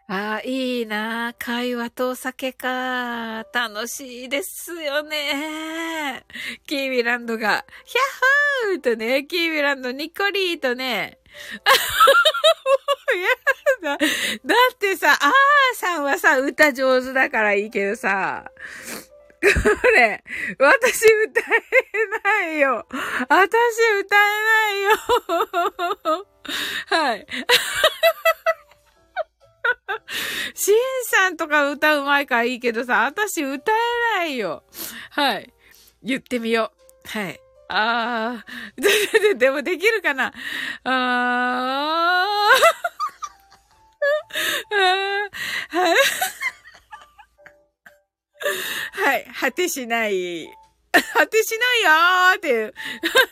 [0.07, 3.43] ああ、いいな会話とお酒か。
[3.51, 6.23] 楽しいですよね。
[6.67, 11.17] キービランドが、ヒャッホーとね、キービランドニコリーとね。
[13.81, 14.05] もうやだ。
[14.45, 18.45] だってさ、あーさんはさ、歌上手だからいいけどさ、
[19.41, 20.23] これ、
[20.59, 21.45] 私歌え
[22.23, 22.85] ないよ。
[23.27, 23.47] 私
[24.01, 26.27] 歌えないよ。
[26.89, 27.25] はい。
[30.53, 33.75] シンさんとか歌うまいからいいけどさ、私歌え
[34.19, 34.63] ないよ。
[35.11, 35.53] はい。
[36.03, 36.71] 言ってみよ
[37.05, 37.07] う。
[37.07, 37.39] はい。
[37.67, 38.89] あー、で、
[39.19, 40.33] で、でもできるかな
[40.83, 40.91] あー、
[44.71, 45.97] あーはい。
[48.93, 49.25] はい。
[49.39, 50.47] 果てしない。
[51.13, 52.73] 果てしないよーっていう。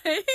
[0.03, 0.25] はい。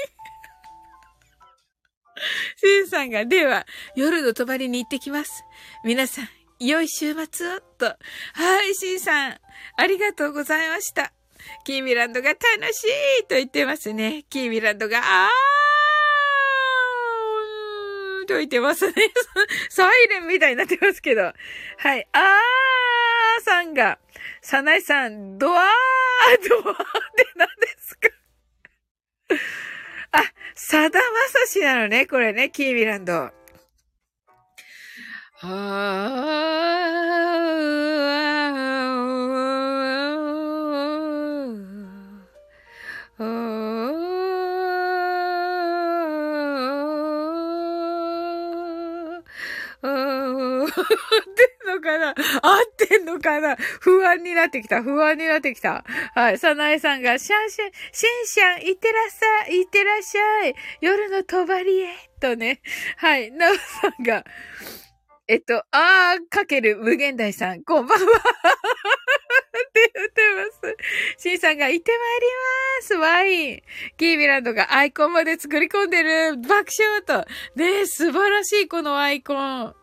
[2.57, 5.45] シンさんが、では、夜の泊まりに行ってきます。
[5.85, 6.29] 皆さん、
[6.61, 7.87] 良い週末を、と。
[7.87, 9.41] はい、シンさん、
[9.77, 11.13] ありがとうございました。
[11.65, 12.41] キーミランドが楽
[12.73, 12.85] し
[13.21, 14.25] いと言ってますね。
[14.29, 18.95] キーミランドが、あーと言ってますね。
[19.71, 21.23] サイレンみたいになってますけど。
[21.23, 22.09] はい。
[22.13, 23.99] あーさんが、
[24.43, 26.77] サナイさん、ドアードアーっ
[27.17, 28.09] て何ですか、
[30.61, 33.15] さだまさしなのね、これね、キーミランド。
[33.15, 33.31] あ
[35.43, 36.39] あ
[51.69, 52.09] のかな？
[52.09, 52.17] 合っ
[52.77, 53.57] てんのかな？
[53.81, 54.83] 不安になってきた。
[54.83, 55.85] 不安になってきた。
[56.15, 56.39] はい。
[56.39, 60.55] さなえさんが、シャンシャン、シンシャン、いってらっしゃい、いってらっしゃい。
[60.81, 62.61] 夜の帳へ、とね。
[62.97, 63.31] はい。
[63.31, 64.25] なおさんが、
[65.31, 68.07] えっと、あーかける無限大さん、こんばんは。
[68.09, 68.11] っ
[69.73, 70.23] て言って
[70.63, 70.77] ます。
[71.19, 72.27] シンさんが行ってまいり
[72.81, 72.95] ます。
[72.95, 73.63] ワイン。
[73.99, 76.39] キービランドがアイコンまで作り込んでる。
[76.39, 77.27] 爆笑と。
[77.57, 79.75] ねえ、素晴らしい、このアイコン。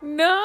[0.16, 0.38] なあ。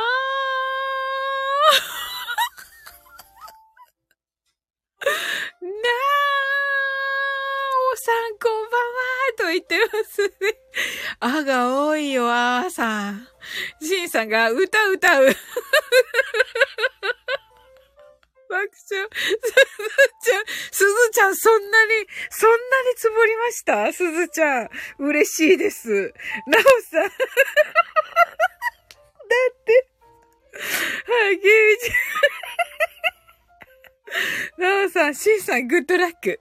[5.61, 6.52] なあ。
[7.95, 8.97] さんこんばんは
[9.37, 10.31] と言ってますね。
[11.19, 13.27] あが多いよ、あーさん。
[13.81, 15.25] しんさんが歌歌う。
[18.49, 19.09] 爆笑。
[19.09, 19.49] すず
[20.23, 22.55] ちゃん、すずちゃん、そんなに、そんな
[22.89, 23.91] につぼりました？
[23.93, 24.69] すずちゃん。
[24.99, 26.13] 嬉しいです。
[26.47, 27.03] なおさん。
[27.09, 27.11] だっ
[29.65, 29.87] て、
[31.11, 31.91] はい、ゲージ。
[34.57, 36.39] なおさん、しんさん、グッドラック。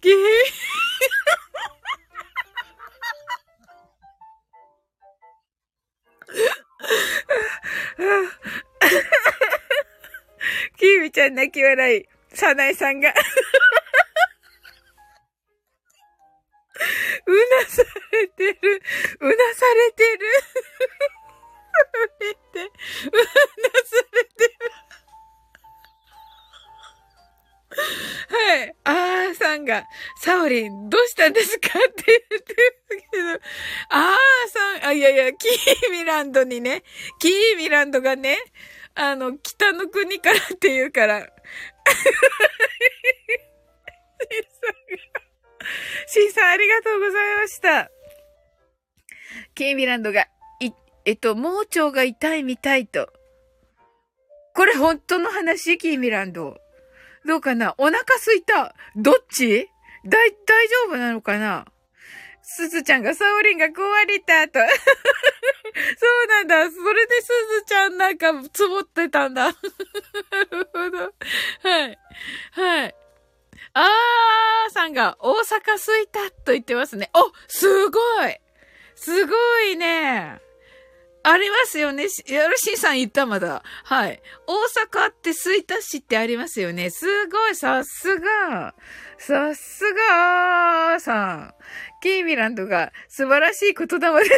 [0.00, 0.14] ゲー
[10.76, 12.08] キーミちゃん泣き笑い。
[12.34, 13.12] さなエさんが
[17.26, 18.82] うなされてる。
[19.20, 20.18] うなされてる。
[22.52, 22.60] て。
[22.60, 23.36] うなさ
[24.12, 24.52] れてる。
[28.28, 28.74] はい。
[28.84, 29.84] あーさんが、
[30.20, 32.76] サオリン、どうしたんですかって言ってる
[33.10, 33.30] けど、
[33.88, 36.82] あーさん、あ、いやいや、キーミランドにね、
[37.18, 38.38] キーミランドがね、
[38.94, 41.26] あの、北の国からって言うから、
[46.06, 47.90] シンさんありがとうございました。
[49.54, 50.28] キーミランドが、
[50.60, 50.70] い、
[51.04, 53.12] えっと、盲腸が痛いみたいと。
[54.54, 55.78] これ本当の話？
[55.78, 56.58] キーミランド。
[57.24, 57.74] どうかな？
[57.78, 58.74] お腹すいた。
[58.96, 59.68] どっち？
[60.04, 61.66] だ、大丈夫なのかな？
[62.42, 63.70] すずちゃんがサオリンが壊
[64.06, 64.58] れたと。
[64.60, 64.66] そ
[66.24, 66.70] うなんだ。
[66.70, 67.28] それです
[67.60, 69.46] ずちゃんなんかつぼってたんだ。
[69.48, 69.52] な
[70.50, 70.98] るほど。
[70.98, 71.98] はい。
[72.50, 72.94] はい。
[73.74, 77.10] あーさんが大阪すいたと言ってますね。
[77.14, 78.36] おすごい
[78.94, 79.34] すご
[79.72, 80.40] いね。
[81.24, 82.04] ありますよね。
[82.04, 82.08] よ
[82.48, 83.62] ろしいさん言ったまだ。
[83.84, 84.20] はい。
[84.46, 86.90] 大阪って吹田市ってありますよね。
[86.90, 88.74] すごい、さすが。
[89.18, 91.54] さすがーさん。
[92.02, 94.30] キーミランドが素晴らしい言霊ですので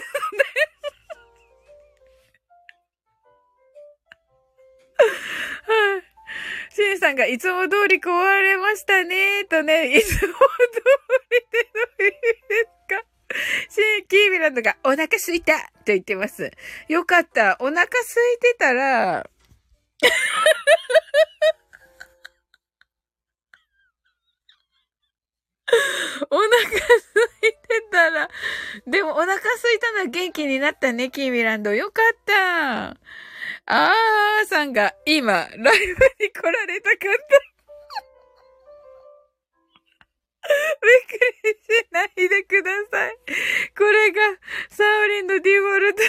[5.66, 6.04] はい。
[6.76, 8.10] シンさんがいつも通り壊
[8.42, 10.32] れましたね、とね、いつも通り
[11.52, 12.16] でどういで
[12.58, 13.04] すか？
[13.70, 16.50] シーキーミランドがお腹すいたと言ってます。
[16.88, 17.56] よかった。
[17.60, 19.30] お腹すいてたら、
[26.28, 27.58] お腹空いて
[27.92, 28.28] たら、
[28.88, 31.72] でもお腹空いたのは元気になったね、キーミランド。
[31.72, 32.96] よかった。
[33.66, 35.64] あーさんが今、ライブ
[36.20, 37.54] に来られたかった。
[40.44, 43.16] びっくりしないでください。
[43.76, 44.20] これが、
[44.68, 46.08] サオリンのディフォルトで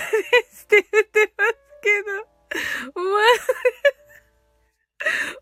[0.51, 2.12] すって言ってますけど、
[2.93, 3.01] ま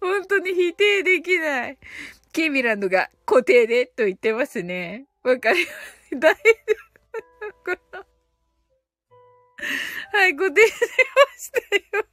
[0.01, 1.77] 本当に否定できない。
[2.31, 5.07] キーミランドが固定でと言ってますね。
[5.23, 6.19] わかります。
[6.19, 6.39] 大丈
[8.01, 8.12] 夫。
[10.11, 10.77] はい、固定しま
[11.37, 11.59] した
[11.97, 12.05] よ。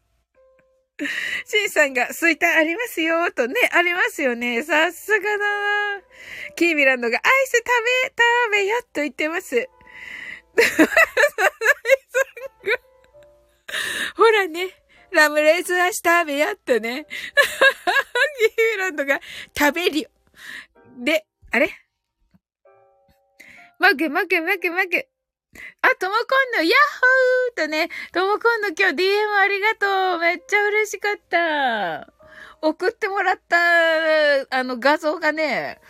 [1.46, 4.62] シンさんが、スイタありますよ、とね、ありますよね。
[4.62, 6.02] さすがだな
[6.56, 7.70] キーミランドが、アイス食べ、
[8.10, 8.18] 食
[8.52, 9.68] べや、と言ってます。
[14.16, 14.68] ほらね、
[15.12, 17.06] ラムレーズアシ食べや、とね。
[18.40, 19.20] キーミランドが、
[19.56, 20.10] 食べるよ。
[20.98, 21.70] で、あれ？
[23.78, 25.08] マグマグマグマグ。
[25.82, 26.72] あ、ともこんの、ヤッ
[27.56, 30.18] ホーとね、ともこんの今日 DM ありがとう。
[30.20, 32.12] めっちゃ嬉しかった。
[32.62, 33.56] 送ってもらった、
[34.50, 35.80] あの画像がね、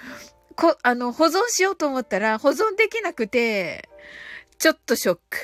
[0.56, 3.88] こ、あの、保存しようと思ったら保存できなくて、
[4.58, 5.38] ちょっとショック。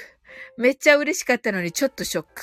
[0.57, 2.43] めっちゃ嬉しかったのにちょっとショック。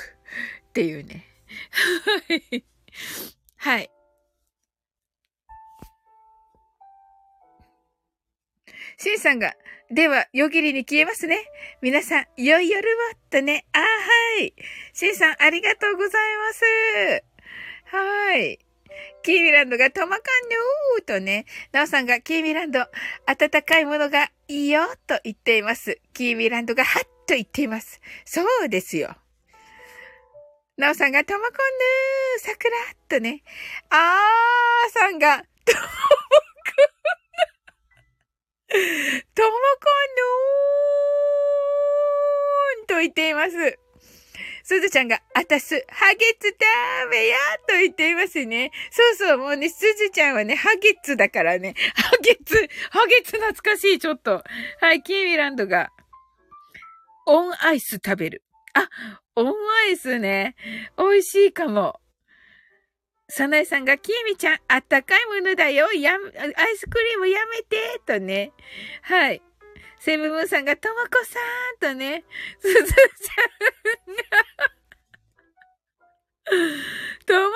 [0.70, 1.26] っていうね。
[2.28, 2.66] はい。
[3.58, 3.92] はい。
[8.98, 9.54] シンさんが、
[9.94, 11.38] では、夜霧に消えますね。
[11.80, 12.84] 皆さん、良い夜を、
[13.30, 13.68] とね。
[13.74, 13.86] あ、は
[14.42, 14.56] い。
[14.92, 16.64] シンさん、ありがとうございます。
[17.96, 18.58] はい。
[19.22, 22.80] キーミランドがトマカンニョーとね、ナオさんがキーミランド、
[23.28, 26.00] 温かいものがいいよと言っています。
[26.14, 28.02] キーミランドがハッと言っています。
[28.26, 29.16] そうですよ。
[30.76, 32.76] ナオさんがトマコンヌー、桜
[33.10, 33.44] とね、
[33.92, 35.86] あーさんが、トマコ
[36.50, 36.53] ン
[38.74, 39.86] ともこ
[40.18, 43.80] のーんと言っています。
[44.66, 46.58] すずちゃんが、あたす、ハゲツ食
[47.12, 47.36] べや
[47.68, 48.72] と言っていますね。
[48.92, 51.76] そうそう、もうね、すずちゃんはね、ハゲツだからね。
[51.96, 52.56] ハゲツ、
[52.90, 54.42] ハゲツ懐かしい、ちょっと。
[54.80, 55.90] はい、キーミランドが、
[57.26, 58.44] オンアイス食べる。
[58.74, 58.90] あ、
[59.36, 59.52] オンア
[59.92, 60.56] イスね。
[60.98, 62.00] 美味しいかも。
[63.30, 65.92] サナエさんが、キーミちゃん、あったかいものだよ。
[65.94, 68.52] や、アイスクリームやめて、とね。
[69.02, 69.42] はい。
[70.00, 71.40] セブブンさんが、ともこさ
[71.90, 72.26] ん、とね。
[72.60, 72.94] すずちゃんが
[77.26, 77.50] ともかんの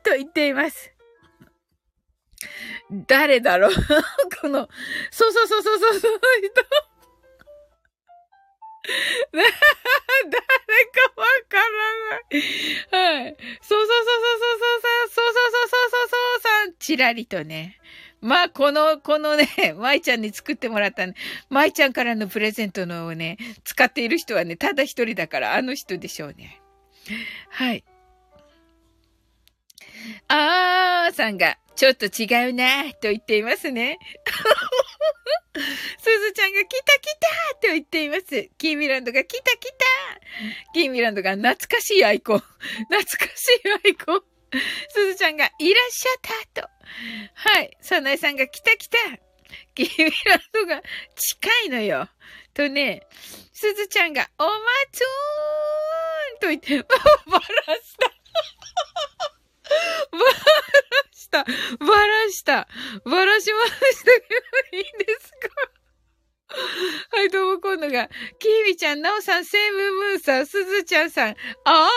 [0.00, 0.92] ーと言っています。
[3.06, 3.72] 誰だろう
[4.40, 4.68] この、
[5.10, 6.91] そうそうそうそうそう、その人。
[9.32, 9.60] 誰か
[11.16, 11.66] わから
[12.10, 13.22] ない。
[13.22, 13.36] はい。
[13.60, 17.78] そうそうそうそうそうそうそうそうそうそうそさん、ちらりとね。
[18.20, 21.06] まあ、この、このね、舞ちゃんに作ってもらった、
[21.48, 26.60] 舞ちゃんからのプレゼントのをね、使っている人はね、ただ一人だから、あの人でしょうね。
[27.50, 27.84] はい。
[30.28, 33.98] あーさんが、ちょっと違うなと言っていますね。
[35.54, 35.60] す
[36.20, 37.06] ずちゃんが来た来
[37.50, 38.50] たと言っています。
[38.58, 39.84] キーミランドが来た来た
[40.72, 42.38] キーミランドが懐かしいアイコン。
[42.90, 44.22] 懐かしいアイコン。
[44.88, 46.68] すずちゃんがいらっしゃったと。
[47.34, 47.76] はい。
[47.80, 48.98] サナエさんが来た来た。
[49.74, 50.82] キーミランドが
[51.14, 52.08] 近いのよ。
[52.54, 53.06] とね、
[53.52, 54.50] すずちゃんがおま
[54.92, 58.08] つーんと言って、バラした。
[60.10, 61.11] バラした。
[61.32, 62.68] バラした。
[63.04, 64.20] バラしましたけ
[64.72, 65.48] どいいんですか？
[67.16, 71.88] はい、どうも今度が、キービちゃん、ナオさん、セームムーンさん、すずちゃんさん、あ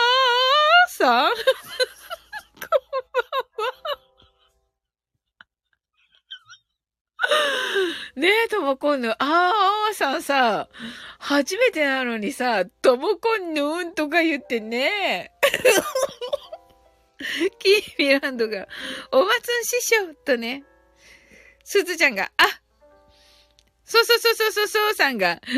[0.88, 1.46] ーさんこんば
[3.62, 3.98] んは。
[8.14, 9.14] ねえ、ともこんぬ。
[9.18, 10.68] あーさんさ、
[11.18, 15.32] 初めてなのにさ、ともこんぬんとか言ってね。
[17.58, 18.68] キーミランドが、
[19.10, 20.64] おまつん師匠とね、
[21.64, 22.44] すずちゃんが、あ
[23.84, 25.40] そうそうそうそうそうそうさんが、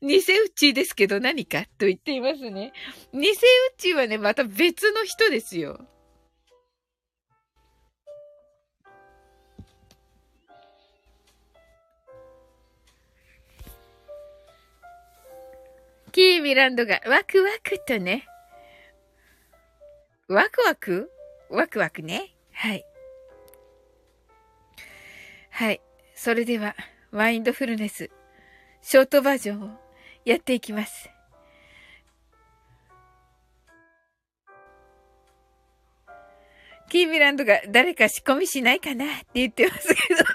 [0.00, 2.72] 偽うちですけど何かと言っていますね。
[3.12, 3.34] 偽う
[3.76, 5.86] ちはね、また別の人ですよ。
[16.12, 18.28] キーミランドがワクワクとね。
[20.26, 21.10] ワクワク？
[21.50, 22.34] ワクワクね。
[22.52, 22.84] はい。
[25.50, 25.82] はい。
[26.14, 26.74] それでは、
[27.10, 28.10] マインドフルネス、
[28.80, 29.78] ショートバージョンを
[30.24, 31.10] やっていきます。
[36.88, 40.26] キーミランドが誰か仕込みしないかなって言ってますけどね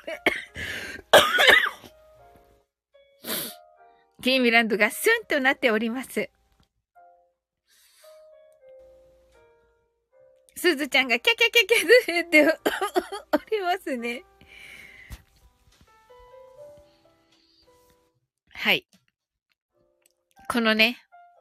[4.22, 6.30] キーミランドがスンとなっております。
[10.60, 11.68] すずちゃんがキャキャキャ
[12.06, 14.24] キャっておりますね。
[18.52, 18.86] はい。
[20.50, 20.98] このね、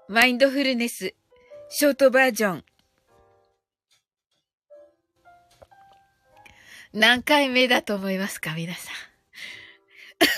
[0.08, 1.14] マインドフルネス、
[1.68, 2.64] ショートバージョン。
[6.92, 8.94] 何回目だと思いますか皆さん。
[10.18, 10.28] 回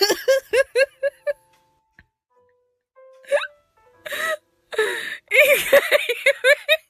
[6.80, 6.89] 目。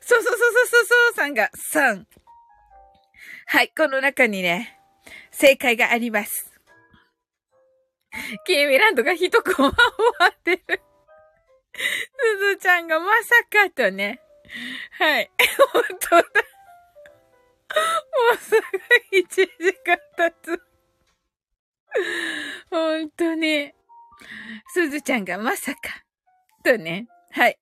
[0.00, 2.04] そうそうそうそうそうそうさんが3。
[3.46, 4.78] はい、この中にね、
[5.30, 6.50] 正解があります。
[8.46, 9.76] キーミランドが一コマ終
[10.20, 10.80] わってる。
[11.74, 14.20] すずちゃんがまさかとね。
[14.98, 15.30] はい。
[15.72, 16.16] 本当だ。
[16.16, 16.22] も
[18.34, 18.58] うすぐ
[19.18, 20.62] 1時間経つ。
[22.70, 23.72] 本当に。
[24.68, 25.80] すずちゃんがまさか。
[26.62, 27.08] とね。
[27.32, 27.58] はい。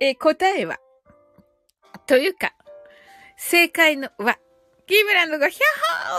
[0.00, 0.78] え答えは？
[2.06, 2.54] というか、
[3.36, 4.38] 正解のは、
[4.86, 5.62] キーブランドがヒャッ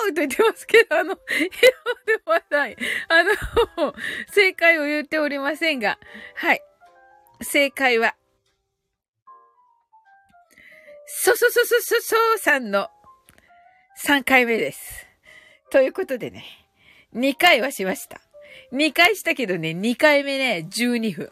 [0.04, 1.52] ホーと言ってますけど、あの、ヒャッ
[1.84, 2.78] ホーではない。
[3.10, 3.94] あの、
[4.32, 6.00] 正解を言っておりませんが、
[6.36, 6.62] はい。
[7.42, 8.16] 正解は、
[11.06, 12.90] そそそそそそさんの
[14.06, 15.08] 3回目です。
[15.70, 16.46] ということでね、
[17.16, 18.22] 2回はしました。
[18.72, 21.32] 2回したけどね、2回目ね、12分。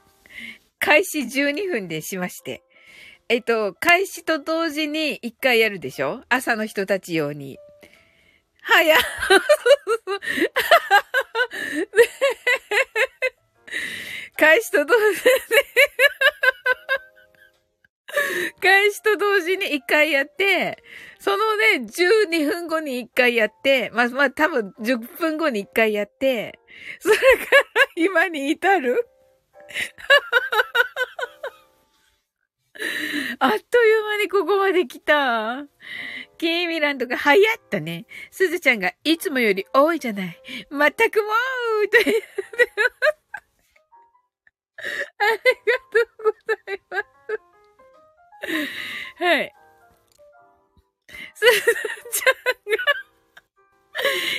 [0.80, 2.64] 開始12分でしまして。
[3.32, 6.22] えっと、開始と同時に一回やるでしょ？
[6.28, 7.58] 朝の人たち用に。
[8.62, 8.98] はや。
[14.38, 15.22] 開始と同時に
[18.62, 20.84] 開始と同時に一回やって、
[21.18, 26.60] そのね、12分後に一回やって、まあ、まあ、多分10分後に一回やって、
[27.00, 27.24] それから
[27.96, 29.08] 今に至る？
[33.40, 35.66] あっという間にここまで来た。
[36.38, 38.06] キーミランドが流行ったね。
[38.32, 40.42] すずちゃんがいつもより多いじゃない。
[40.70, 41.30] まったくも
[41.84, 42.24] うと言って。
[45.20, 45.44] ありが
[45.92, 47.04] とうございます。
[49.24, 49.54] はい。
[51.36, 52.34] すずちゃん
[52.72, 52.82] が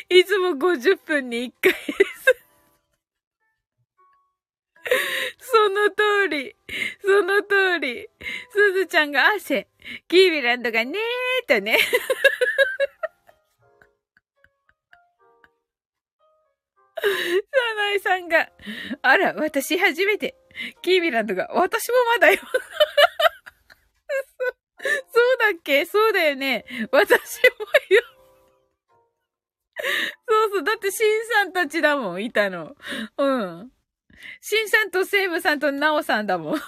[0.09, 2.42] いつも50分に1回です。
[5.39, 6.57] その通り。
[7.01, 8.09] その通り。
[8.51, 9.69] すずちゃんが汗。
[10.09, 11.79] キービランドがねーとね。
[17.03, 17.09] サ
[17.77, 18.49] ナイさんが、
[19.03, 20.37] あら、私初めて。
[20.83, 22.39] キービランドが、私もまだよ。
[24.83, 25.85] そうだっけ？
[25.87, 26.65] そうだよね。
[26.91, 28.03] 私もよ。
[30.29, 30.65] そうそう。
[30.65, 32.77] だって、シンさんたちだもん、いたの。
[33.17, 33.73] うん。
[34.41, 36.61] シンさんとセイムさんとナオさんだもん。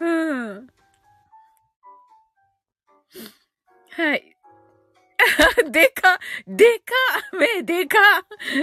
[0.00, 0.66] うん。
[3.90, 4.36] はい。
[5.70, 6.94] でか、でか、
[7.38, 7.98] 目でか。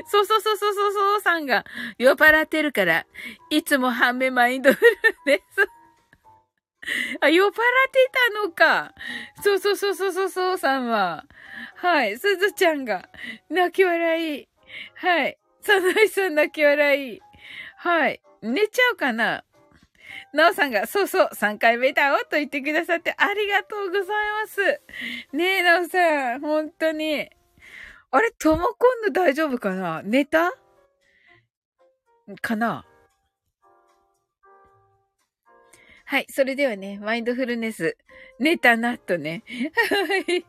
[0.07, 1.65] そうそうそうそうそうそうさんが
[1.97, 3.05] 酔っ払ってるから、
[3.49, 4.91] いつも半目マインドフル
[5.25, 5.78] です。
[7.21, 8.93] あ、酔っ払ってたのか。
[9.43, 11.25] そうそうそうそうそうそうさんは。
[11.75, 12.17] はい。
[12.17, 13.09] すずちゃんが
[13.49, 14.47] 泣き笑い。
[14.95, 15.37] はい。
[15.61, 17.21] さないさん泣き笑い。
[17.77, 18.21] はい。
[18.41, 19.43] 寝ちゃうかな
[20.33, 24.05] なおさんが、そうそう、3回目だよと言ってくださってありがとうござい
[24.41, 24.81] ます。
[25.33, 27.29] ねえ、なおさん、本当に。
[28.11, 30.01] あれ、ともこんの大丈夫かな？
[30.03, 30.53] 寝た？
[32.41, 32.85] かな？
[36.09, 36.25] はい。
[36.27, 37.95] それではね、マインドフルネス、
[38.39, 39.43] 寝たなとね。
[39.77, 40.45] はい。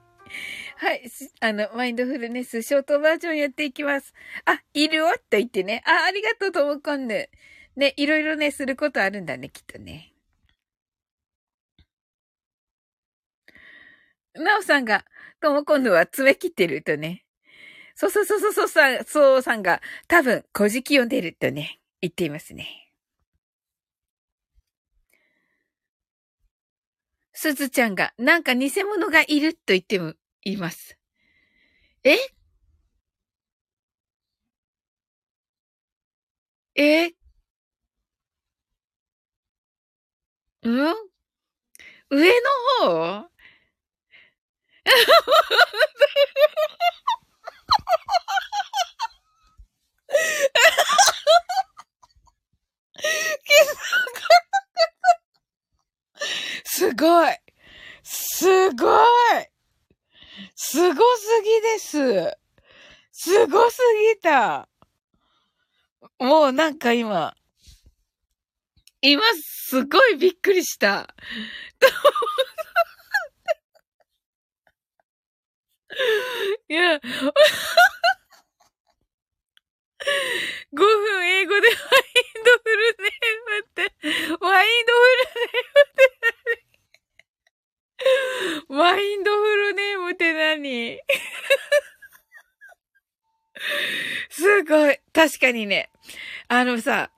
[0.79, 1.11] はい。
[1.41, 4.15] あの、マインドフルネス、ショートバージョンやっていきます。
[4.47, 5.83] あ、いるよと言ってね。
[5.85, 7.29] あ、ありがとう、ともこんぬ。
[7.77, 10.15] ね、いろいろね、することあるんだね、きっとね。
[14.35, 15.05] なおさんが、
[15.43, 17.27] とも今度は爪切ってるとね。
[17.95, 22.90] そうそうそうそうそうさ、そうさんが、多分、古事記読んでるとね、言っていますね。
[27.43, 30.13] すずちゃんが、なんか偽物がいると言っても、
[30.45, 30.99] います。
[32.05, 32.17] え？
[36.77, 37.11] え？
[40.63, 40.95] うん？
[42.11, 42.33] 上
[42.83, 43.31] の方？
[56.81, 57.37] すごい
[58.03, 59.07] すごい
[60.55, 62.39] すごすぎです。
[63.13, 63.79] すごす
[64.15, 64.67] ぎた。
[66.19, 67.37] もうなんか今、
[69.03, 71.15] 今、すごいびっくりした。
[76.67, 77.01] いや、5
[80.73, 81.77] 分英語でワイン
[82.43, 83.21] ドフルネー
[83.51, 86.40] ムって、ワインドフルネームって
[88.69, 90.99] 何 ワインドフルネームって何？
[94.31, 94.99] すごい。
[95.13, 95.91] 確かにね。
[96.49, 97.11] あのさ、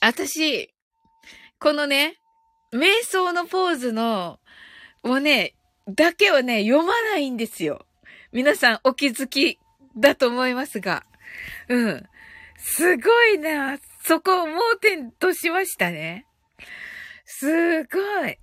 [0.00, 0.74] 私、
[1.58, 2.18] このね、
[2.72, 4.40] 瞑想のポーズの、
[5.02, 5.54] をね、
[5.88, 7.86] だけをね、読まないんですよ。
[8.32, 9.58] 皆さんお気づき
[9.96, 11.06] だと思いますが。
[11.68, 12.08] うん。
[12.58, 13.78] すごいな。
[14.02, 16.26] そこを盲点としましたね。
[17.24, 18.38] すごい。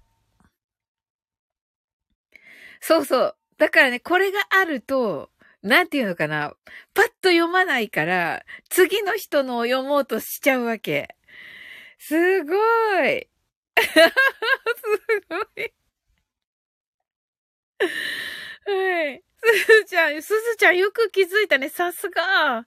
[2.82, 3.36] そうそう。
[3.57, 5.29] だからね、これがあると、
[5.61, 6.55] なんていうのかな。
[6.93, 11.15] パッと読まないから、次の人のを読もうとしちゃうわけ。
[11.99, 12.55] すご
[13.05, 13.29] い。
[13.79, 15.73] すごい。
[18.65, 19.23] はい。
[19.43, 21.67] すずちゃん、すずちゃんよく気づいたね。
[21.67, 22.65] さすが。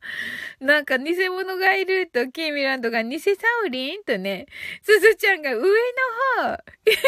[0.61, 3.31] なんか偽物がいると、キーミランドが偽サ
[3.65, 4.45] ウリンとね、
[4.83, 5.67] すずちゃんが上の
[6.43, 7.01] 方、キーミ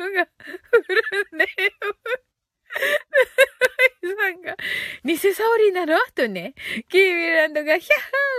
[0.00, 0.28] ランドが
[0.70, 1.02] フル
[1.32, 1.48] ネー
[1.86, 1.94] ム。
[4.18, 4.56] さんが、
[5.04, 5.96] 偽サオリンなの？
[6.14, 6.54] とね、
[6.88, 7.90] キーミランドが、ヒャ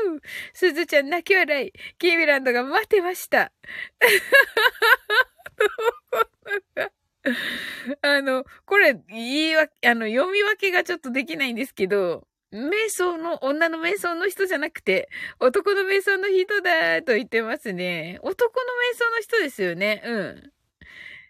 [0.07, 0.21] ッホー
[0.53, 1.73] すずちゃん泣き笑い。
[1.99, 3.51] キーミランドが待ってました。
[8.01, 15.09] あの、これ、言いわけ、あの、読み分けがちょっとできないんですけど、瞑想の、女の瞑想の人じゃなくて、
[15.39, 18.20] 男の瞑想の人だと言ってますね。
[18.24, 20.01] 男の瞑想の人ですよね。
[20.05, 20.53] うん。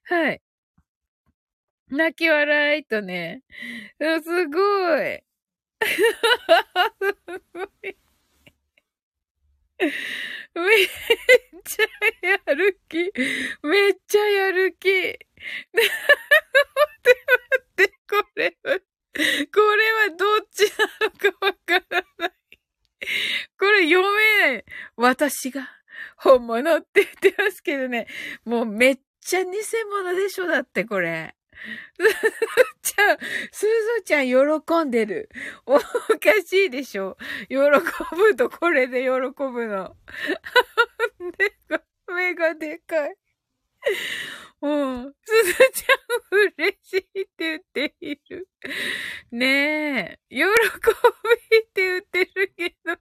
[0.06, 0.42] はい。
[1.88, 3.42] 泣き笑いとね。
[4.00, 5.24] すごい。
[7.02, 7.98] すごい。
[10.56, 10.88] めっ
[11.64, 12.98] ちゃやる気。
[13.64, 14.90] めっちゃやる気。
[15.72, 17.26] 待って
[17.76, 22.32] 待って、これは、これはどっちなのかわからない。
[23.58, 24.66] これ読めない。
[24.98, 25.70] 私が
[26.18, 28.08] 本物って言ってますけどね。
[28.44, 29.52] もうめっちゃ偽
[29.90, 31.36] 物でしょだってこれ。
[31.98, 33.18] すずちゃん、
[33.52, 33.66] す
[33.98, 35.30] ずちゃん喜んでる。
[35.66, 35.84] おか
[36.46, 37.18] しいでしょ
[37.50, 39.96] 喜ぶとこれで喜ぶの。
[41.38, 41.56] で、
[42.08, 43.16] 目がでかい。
[44.62, 45.14] うん。
[45.24, 48.50] すずちゃん嬉しいって言っている。
[49.32, 50.20] ねえ。
[50.30, 50.44] 喜び
[51.60, 52.98] って言ってるけど。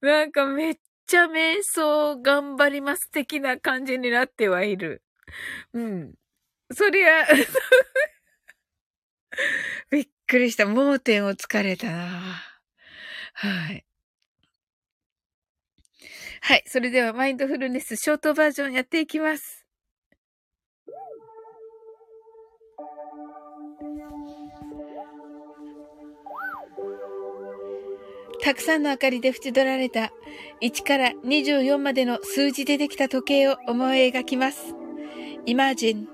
[0.00, 5.02] なんかめっちゃ瞑想頑張ります的な感じになってはいる。
[5.72, 6.14] うん。
[6.72, 7.26] そりゃ、
[9.90, 10.64] びっくりした。
[10.66, 12.42] 盲点をつかれたな。
[13.34, 13.84] はい。
[16.40, 16.64] はい。
[16.66, 19.64] それではマインドフルネスショートバージョンやっていきます。
[28.42, 30.12] たくさんの明かりで縁取られた
[30.60, 34.74] 1から24までの数字でできた時計を思い描きます。
[35.46, 36.13] Imagine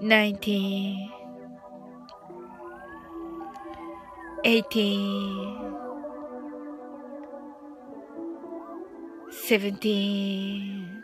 [0.00, 1.10] nineteen,
[4.44, 5.74] eighteen,
[9.30, 11.02] seventeen,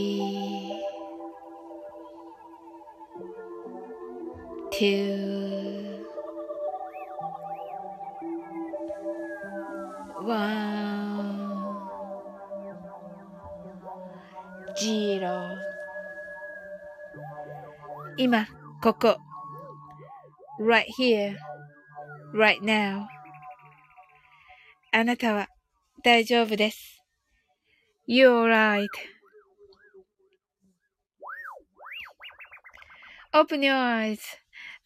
[14.76, 15.56] ジーロー。
[18.16, 18.46] 今、
[18.82, 19.18] ここ。
[20.58, 21.36] right here,
[22.32, 23.06] right now.
[24.92, 25.48] あなたは
[26.02, 27.02] 大丈夫です。
[28.08, 28.88] You're right.
[33.32, 34.20] Open your eyes.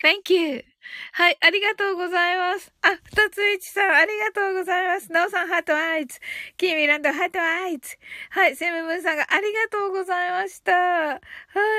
[0.02, 0.64] Thank you.
[1.13, 2.71] はい、ありがとうございます。
[2.81, 5.11] あ、二つ一さん、ありがとうございます。
[5.11, 6.19] なおさん、ハートアイズ。
[6.57, 7.97] キーミランド、 heart eyes。
[8.29, 10.73] はい、セムムーンさんがありがとうございました。
[10.73, 11.19] はい、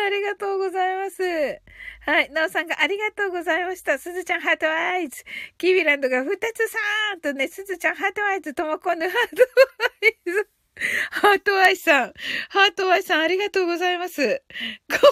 [0.06, 1.22] ありがとうございます。
[1.22, 3.98] はい、なおさんがありがとうございました。
[3.98, 5.24] すずちゃん、 heart eyes。
[5.58, 8.54] キーミランドが二つさーんとね、すずちゃん、 heart eyes。
[8.54, 10.48] ともこんぬ、 heart eyes。
[11.10, 12.12] heart eye さん、
[12.50, 14.42] heart eye さん、ありがとうございます。
[14.88, 15.06] 怖い。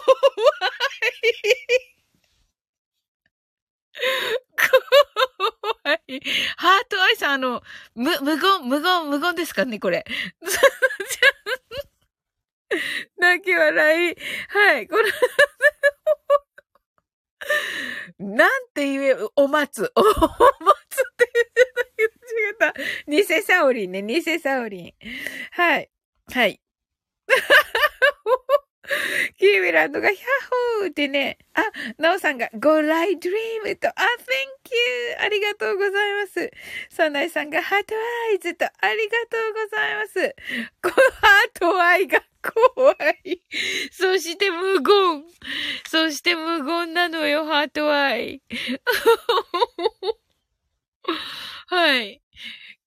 [5.84, 6.20] 怖い。
[6.57, 7.62] heart eye さん、あの、
[7.95, 10.05] 無、無言、無言、無言ですかね、これ。
[13.18, 14.16] 泣き笑い。
[14.49, 15.05] はい、これ
[18.18, 19.92] なんて言え、お松。
[19.97, 20.14] お松っ
[21.16, 21.30] て
[21.99, 22.66] 言ってた。
[22.68, 22.74] 違った。
[23.11, 24.95] 偽サオリンね、偽サオリン。
[25.53, 25.90] はい。
[26.32, 26.61] はい。
[29.39, 30.22] キーミランドがヒャッ
[30.80, 31.62] ホーってね、あ、
[31.99, 34.05] ナオさんがゴライドリームと、あ、Thank
[34.70, 35.16] you!
[35.20, 36.51] ありがとうございます。
[36.91, 40.37] サナイさんが heart eyes と、ありがとうございます。
[40.82, 43.41] この heart eye が怖い。
[43.91, 45.24] そして無言。
[45.89, 48.43] そして無言なのよ、ハートアイ。
[51.68, 52.20] はい。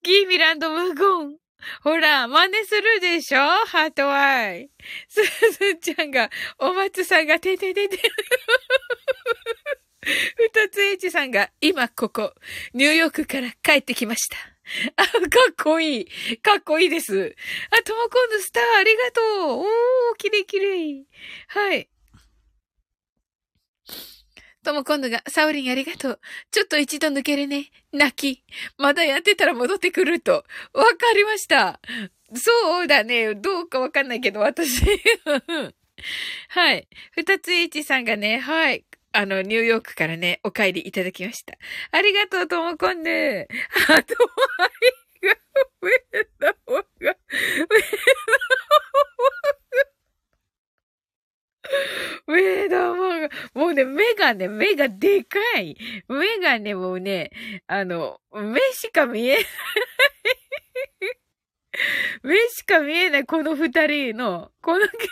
[0.02, 1.38] キーミランド無言。
[1.82, 3.38] ほら、真似するでしょ？
[3.38, 4.70] heart eye。
[5.08, 7.98] すずちゃんが、お松さんがてててて。
[10.36, 12.34] ふたつえいちさんが、今ここ、
[12.72, 14.36] ニューヨークから帰ってきました。
[14.96, 15.10] あ、か
[15.50, 16.38] っこいい。
[16.40, 17.34] かっこいいです。
[17.70, 19.24] あ、ともこんのスターありがとう。
[19.60, 21.06] おー、きれいきれい。
[21.48, 21.88] はい。
[24.68, 26.20] とも今度が、サウリンありがとう。
[26.50, 27.70] ちょっと一度抜けるね。
[27.90, 28.44] 泣き。
[28.76, 30.44] まだやってたら戻ってくると。
[30.74, 31.80] わかりました。
[32.34, 33.34] そうだね。
[33.34, 34.82] どうかわかんないけど、私。
[36.50, 36.86] はい。
[37.12, 38.84] 二つ H さんがね、はい。
[39.12, 41.54] あの、ニューヨークからね、お帰りいただきました。
[41.90, 43.48] ありがとう、ともこんね。
[43.88, 44.98] あと、はい。
[45.26, 45.34] が、
[45.80, 45.92] 上
[46.40, 47.16] の方が、上の方
[49.44, 49.57] が、
[52.26, 55.76] 目玉が、もうね、目がね、目がでかい。
[56.08, 57.30] 目がね、もうね、
[57.66, 59.44] あの、目しか見えない。
[62.22, 65.08] 目しか見えない、この二人の、この気持ち。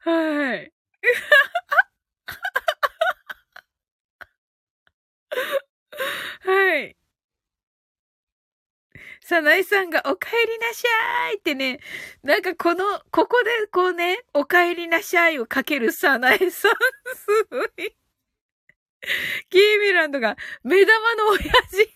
[0.00, 0.72] はい。
[6.40, 6.97] はい。
[9.28, 11.80] さなえさんがお帰りなしゃーいってね、
[12.22, 16.70] なんかこの、ここでこうね、お帰りなしゃいをかけるさなえさん、す
[17.50, 17.94] ごい。
[19.50, 21.90] キーミランドが目玉の親父。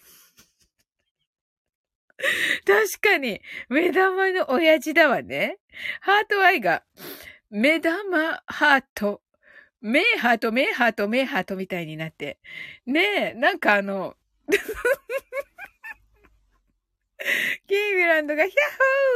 [2.66, 5.56] 確かに、目玉の親父だわね。
[6.02, 6.84] heart eye が、
[7.48, 9.22] 目玉ハート。
[9.80, 12.40] 目ハート、目ハート、目ハートみたいになって。
[12.84, 14.16] ねえ、なんかあの、
[17.68, 18.56] キーミランドがヒャッ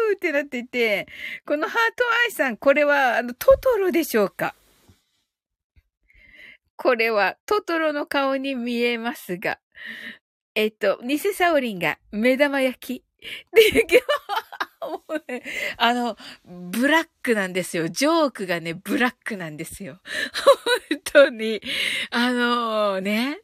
[0.08, 1.06] ホーってなってて、
[1.46, 4.54] このハートアイさん、これは、あの、トトロでしょうか？
[6.76, 9.58] これは、トトロの顔に見えますが、
[10.54, 13.04] えっと、ニセサオリンが目玉焼き。
[13.52, 13.82] で、
[14.80, 15.42] もうね、
[15.78, 17.88] あの、ブラックなんですよ。
[17.88, 20.00] ジョークがね、ブラックなんですよ。
[20.90, 21.60] 本当に。
[22.10, 23.40] あのー、ね、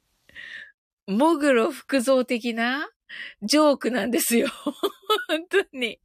[1.09, 2.89] モグロ福造的な
[3.43, 4.49] ジョークなんですよ。
[5.29, 6.01] 本当に。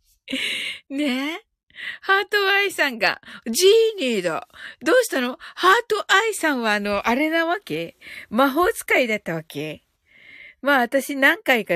[0.89, 1.45] ねえ。
[2.01, 4.47] ハートアイさんが、ジーニーだ。
[4.81, 5.37] どうしたの？
[5.55, 7.97] ハートアイさんはあの、あれなわけ？
[8.29, 9.83] 魔法使いだったわけ？
[10.59, 11.75] まあ私何回か、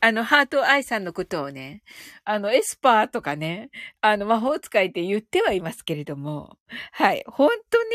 [0.00, 1.82] あの、ハートアイさんのことをね、
[2.24, 6.56] あの、エスパーとかね、あの、魔法使いって言ってはいますけれども、
[6.92, 7.22] はい。
[7.26, 7.90] 本当に、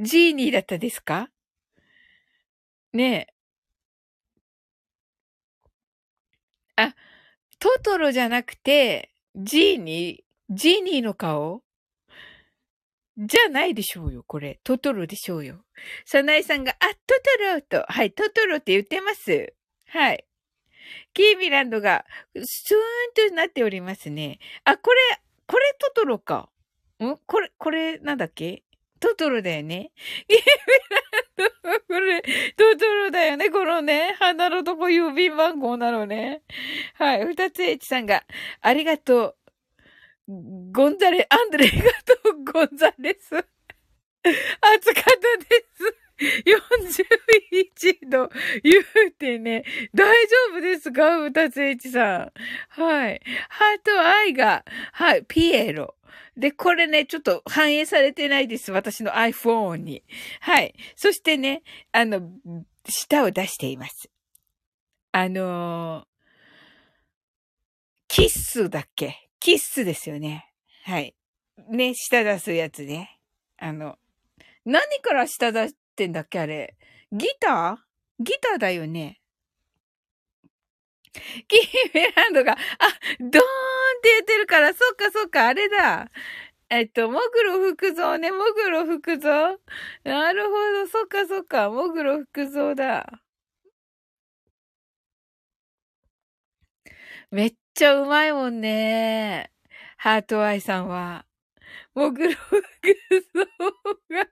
[0.00, 1.30] ジーニーだったですか？
[2.92, 3.35] ねえ。
[6.76, 6.94] あ、
[7.58, 11.62] トトロじゃなくて、ジーニー、ジーニーの顔？
[13.18, 14.60] じゃないでしょうよ、これ。
[14.62, 15.64] トトロでしょうよ。
[16.04, 16.94] サナイさんが、あ、ト
[17.40, 19.54] トロと、はい、トトロって言ってます。
[19.88, 20.26] はい。
[21.14, 22.04] キーミランドが、
[22.34, 24.38] スーンとなっておりますね。
[24.64, 24.98] あ、これ、
[25.46, 26.50] これトトロか。
[27.02, 27.16] ん？
[27.26, 28.64] これ、これ、なんだっけ？
[29.00, 29.92] トトロだよね。
[30.28, 30.44] キーミ
[30.90, 31.02] ラン、
[31.88, 32.22] これ、
[32.56, 33.50] トトロだよね。
[33.50, 36.42] このね、花のとこ郵便番号なのね。
[36.94, 37.26] はい。
[37.26, 38.24] 二つ H さんが、
[38.62, 39.36] ありがと
[40.28, 40.72] う。
[40.72, 41.74] ゴンザレ、アンドレガ
[42.04, 43.34] とうゴンザレス。
[43.34, 45.96] 暑かったです。
[48.08, 48.30] 41度。
[48.62, 49.64] 言うてね、
[49.94, 51.18] 大丈夫ですか？
[51.20, 52.32] うたつえちさん。
[52.80, 53.20] はい。
[53.50, 55.94] ハートアイが、はい、ピエロ。
[56.36, 58.72] で、これね、ちょっと反映されてないです。
[58.72, 60.04] 私の iPhone に。
[60.40, 60.74] はい。
[60.94, 61.62] そしてね、
[61.92, 62.30] あの、
[62.88, 64.10] 舌を出しています。
[65.12, 66.06] あのー、
[68.08, 69.28] キッスだっけ？
[69.40, 70.52] キッスですよね。
[70.84, 71.14] はい。
[71.70, 73.18] ね、舌出すやつね。
[73.58, 73.98] あの、
[74.64, 76.76] 何から舌出してんだっけあれ？
[77.12, 78.22] ギター？
[78.22, 79.20] ギターだよね。
[81.48, 82.56] キーミランドが、あ、
[83.20, 83.30] ドーンっ
[84.02, 86.10] て言ってるから、そっかそっか、あれだ。
[86.70, 89.56] えっと、モグロ福造ね、モグロ福造。
[90.04, 93.22] なるほど、そっかそっか、モグロ福造だ。
[97.30, 99.50] めっちゃうまいもんね。
[99.96, 101.26] ハートアイさんは。
[101.94, 102.60] もぐろ福
[103.34, 103.46] 造
[104.10, 104.28] が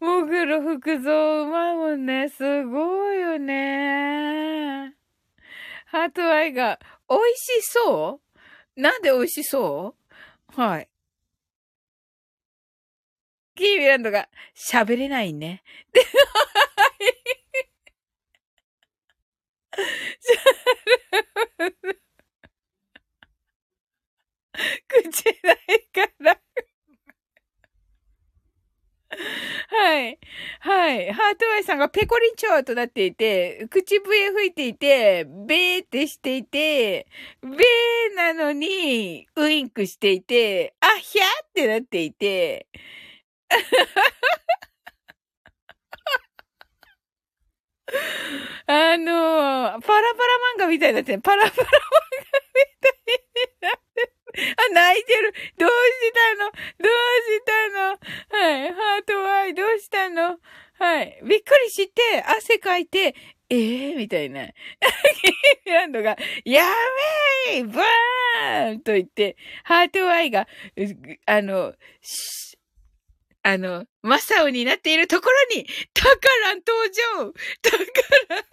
[0.00, 2.28] もぐろ福造うまいもんね。
[2.28, 4.94] すごいよね。
[5.86, 6.78] ハートアイが、
[7.08, 8.20] 美味しそ
[8.76, 8.80] う？
[8.80, 9.94] なんで美味しそ
[10.56, 10.60] う？
[10.60, 10.88] はい。
[13.54, 15.62] キーミランドが喋れないね。
[15.92, 16.10] で、はい
[24.88, 25.56] 口ない
[25.92, 26.41] から
[29.68, 30.18] はい。
[30.60, 31.12] はい。
[31.12, 37.06] ハートアイさんがペコリンチョーとなっていて、口笛吹いていて、ベーってしていて、
[37.42, 42.66] ベーなのに、ウインクしていて、あひゃーってなっていて、
[48.66, 50.02] あの、パラパラ
[50.56, 51.70] 漫画みたいになってパラパラ漫画み
[52.80, 54.11] たいになって
[54.56, 55.32] あ、泣いてる。
[55.58, 56.50] どうしたの？
[56.78, 56.92] どう
[57.28, 58.40] したの？
[58.44, 58.72] はい。
[58.72, 60.38] ハートアイ、どうしたの？
[60.78, 61.20] はい。
[61.22, 63.14] びっくりして、汗かいて、
[63.50, 64.46] ええー、みたいな。
[65.64, 66.64] キーミランドが、や
[67.50, 70.48] めーバーンと言って、ハートアイが、
[71.26, 71.74] あの、
[73.44, 76.10] あの、マサオになっているところに、タカ
[76.44, 78.44] ラン登場タカラン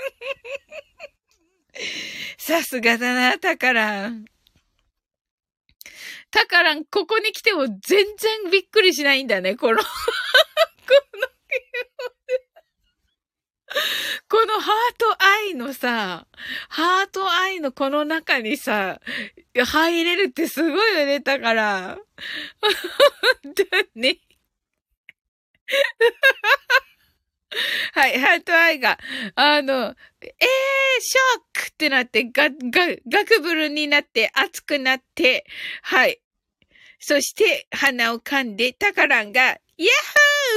[2.37, 4.25] さすがだな、タカラン。
[6.31, 7.77] タカラン、ここに来ても全
[8.17, 11.27] 然びっくりしないんだね、この この、
[14.29, 16.27] このハートアイのさ、
[16.69, 18.99] ハートアイのこの中にさ、
[19.53, 21.97] 入れるってすごいよね、だから。
[23.43, 23.63] だ
[23.95, 24.19] ね。
[27.93, 28.99] はい、ハートアイが、
[29.35, 30.29] あの、えー、
[30.99, 35.45] ショックってなって、ガ、ガ、ガクブルになって、熱くなって、
[35.81, 36.21] はい。
[36.99, 39.59] そして、鼻を噛んで、タカランが、ヤッ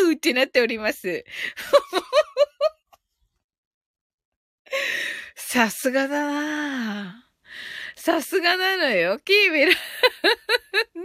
[0.05, 1.25] ホーってなっております。
[5.35, 7.29] さすがだな
[7.95, 9.21] さすがなのよ。
[9.21, 9.77] キーミラン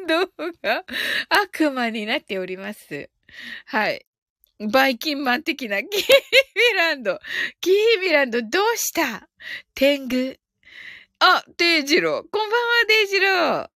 [0.08, 0.26] ド
[0.64, 0.84] が
[1.30, 3.12] 悪魔になっております。
[3.66, 4.07] はい。
[4.60, 7.20] バイキンマン的なキーミランド。
[7.62, 9.30] キーミランドどうした？
[9.76, 10.39] 天狗。
[11.20, 12.24] あ、デイジロー。
[12.30, 13.70] こんばんは、デイジロー。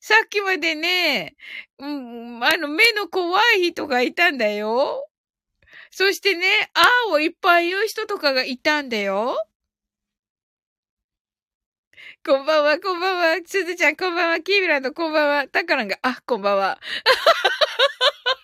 [0.00, 1.36] さっきまでね、
[1.78, 5.08] うん、あの、目の怖い人がいたんだよ。
[5.90, 9.36] そしてね、あーをいっぱい言う人とかがいたんだよ。
[12.24, 13.40] こんばんは、こんばんは。
[13.44, 14.40] すずちゃん、こんばんは。
[14.40, 15.48] キービランド、こんばんは。
[15.48, 16.78] タカランが、あ、こんばんは。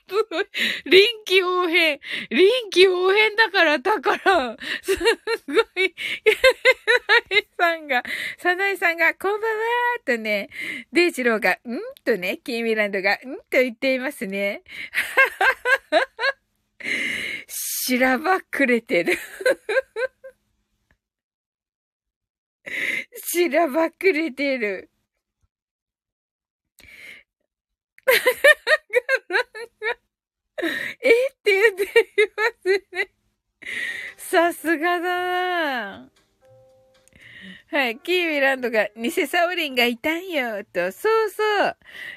[0.07, 0.47] すごい。
[0.85, 2.01] 臨機応変。
[2.31, 5.05] 臨機応変だから、だから、 すご
[5.81, 5.95] い。
[6.37, 8.03] サナイさんが、
[8.39, 10.51] サナイさんが、こんばんはーとね、
[10.93, 11.59] デイジローが、ん
[12.05, 14.63] とね、キーミランドが、んと言っていますね。
[17.49, 19.17] しらばくれてる。
[23.17, 24.91] しらばくれてる。
[31.01, 31.87] えって言ってい
[32.37, 33.11] ますね。
[34.17, 36.09] さすがだな
[37.71, 37.99] はい。
[37.99, 40.93] キーミランドが、偽サオリンがいたんよ、と。
[40.93, 41.77] そうそう。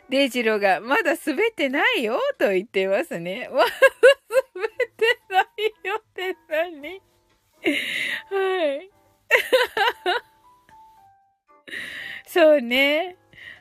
[0.09, 3.49] デジロが、まだ滑ってないよ、と言ってますね。
[3.51, 3.71] まだ
[4.53, 5.45] 滑ってない
[5.87, 7.01] よって何？
[8.29, 8.91] はい。
[12.27, 13.17] そうね。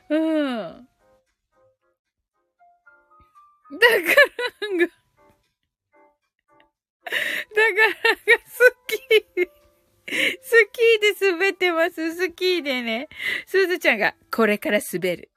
[0.09, 0.86] うん。
[3.71, 4.91] だからが、だ
[7.07, 7.17] か
[7.55, 9.49] らがスキー、
[10.41, 12.15] スキーで滑ってます。
[12.15, 13.09] スキーでね。
[13.45, 15.29] すずちゃんが、これから滑る。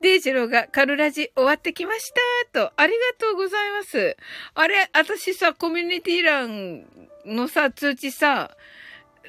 [0.00, 2.12] デイジローがカルラジ終わってきまし
[2.52, 2.72] たと。
[2.76, 4.16] ありがとうございます。
[4.54, 6.86] あれ、私さ、コミュニティ欄
[7.26, 8.56] のさ、通知さ、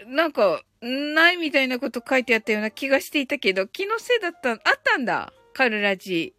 [0.06, 5.32] なんか、ないみたいなこと書いてあったような気がしていたけど、気のせいだった、あったんだ。
[5.54, 6.34] カルラジ。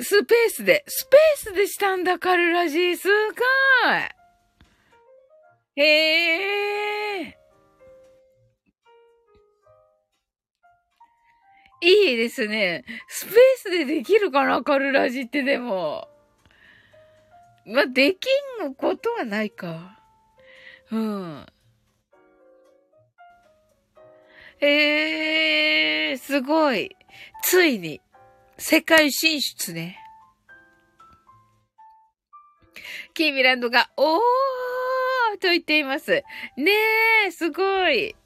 [0.00, 2.96] スペースで、スペースでしたんだ、カルラジ。
[2.96, 3.12] すご
[5.76, 5.82] い。
[5.82, 7.38] へえ。
[11.86, 12.84] いいですね。
[13.06, 16.08] スペースでできるかなカルラジってでも。
[17.64, 18.26] まあ、でき
[18.64, 20.00] んことはないか。
[20.90, 21.46] うん。
[24.60, 26.96] えー、すごい。
[27.44, 28.00] ついに、
[28.58, 29.96] 世界進出ね。
[33.14, 34.20] キーミランドが、おー
[35.40, 36.24] と言っています。
[36.56, 36.72] ね
[37.26, 38.16] え、すごい。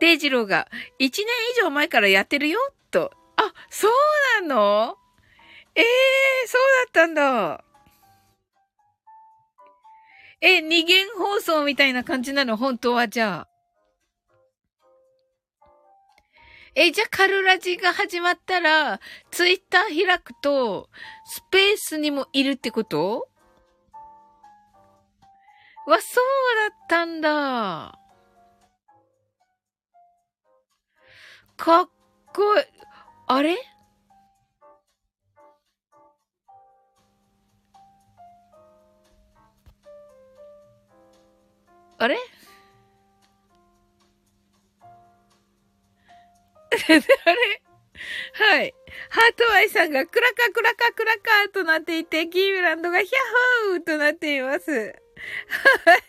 [0.00, 0.68] デイジローが、
[0.98, 2.58] 一年以上前からやってるよ、
[2.90, 3.12] と。
[3.36, 3.92] あ、そう
[4.42, 4.98] なの？
[5.74, 7.64] ええー、そうだったんだ。
[10.40, 12.56] え、二元放送みたいな感じなの？
[12.56, 13.48] 本当はじゃあ。
[16.76, 19.00] え、じゃあカルラジが始まったら、
[19.30, 20.90] ツイッター開くと、
[21.24, 23.28] スペースにもいるってこと？
[25.86, 26.24] わ、そう
[26.68, 27.98] だったんだ。
[31.56, 31.88] かっ
[32.32, 32.64] こいい。
[33.26, 33.56] あれ？
[41.98, 42.16] あれ？
[46.74, 46.78] あ
[47.32, 47.62] れ？
[48.34, 48.74] はい。
[49.10, 53.12] ハートアイさんがクラカクラカクラカとなっていて、キーミランドがヒャッ
[53.72, 54.70] ホーとなっています。
[54.70, 56.02] はい。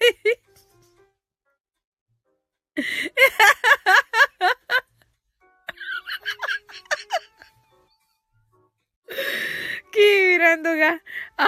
[9.92, 11.00] キーミランドが、
[11.38, 11.48] あ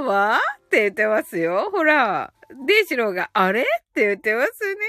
[0.00, 1.70] ーわって言ってますよ。
[1.70, 2.32] ほら。
[2.66, 3.62] デイジローが、あれ？
[3.62, 4.80] って言ってますね。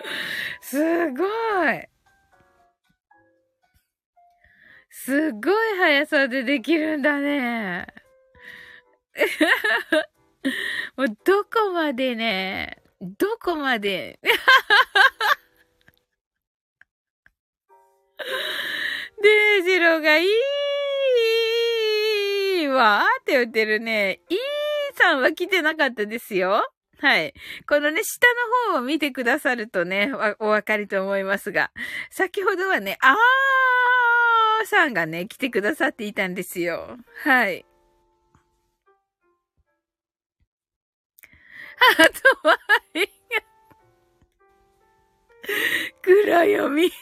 [0.60, 1.88] すごい。
[4.90, 7.86] すごい速さでできるんだね。
[10.96, 14.18] もうどこまでね、どこまで？
[19.22, 20.26] デイジローがい
[22.62, 24.20] いわーって言ってるね。
[24.28, 24.38] いい
[24.94, 26.70] さんは来てなかったですよ。
[27.00, 27.32] はい。
[27.68, 28.26] このね、下
[28.70, 31.70] の方を見てくださるとね、お分かりと思いますが、
[32.10, 36.98] 先ほどはね、あーさんがね、来てくださっていたんですよ。
[37.22, 37.64] はい。
[41.80, 42.04] あ
[42.42, 42.58] とは、
[46.02, 46.92] 暗闇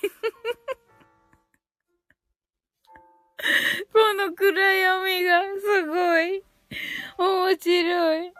[3.92, 6.42] この暗闇がすごい
[7.18, 8.32] 面白い。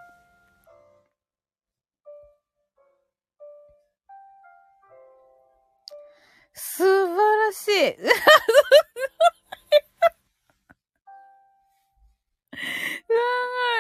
[6.53, 7.97] 素晴らしい。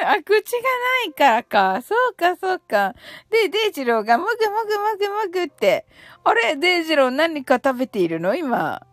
[0.05, 1.83] あ、口がないからか。
[1.83, 2.95] そうか、そうか。
[3.31, 5.87] で、デイジローがもぐもぐもぐもぐって。
[6.23, 8.35] あれ、デイジロー何か食べているの？
[8.35, 8.87] 今。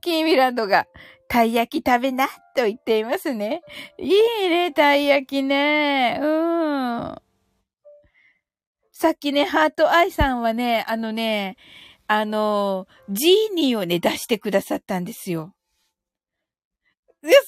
[0.00, 0.86] キーミランドが、
[1.28, 3.62] たい焼き食べな、と言っていますね。
[3.98, 6.18] いいね、たい焼きね。
[6.20, 7.16] うん。
[8.92, 11.56] さっきね、ハートアイさんはね、あのね、
[12.06, 15.54] あの、ジーニーをね、出してくださったんですよ。
[17.22, 17.46] です。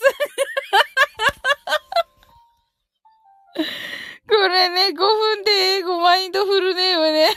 [4.28, 7.28] これね、5分で英語マインドフルネームね。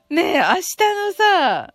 [0.10, 0.76] ねえ、明日
[1.06, 1.74] のさ、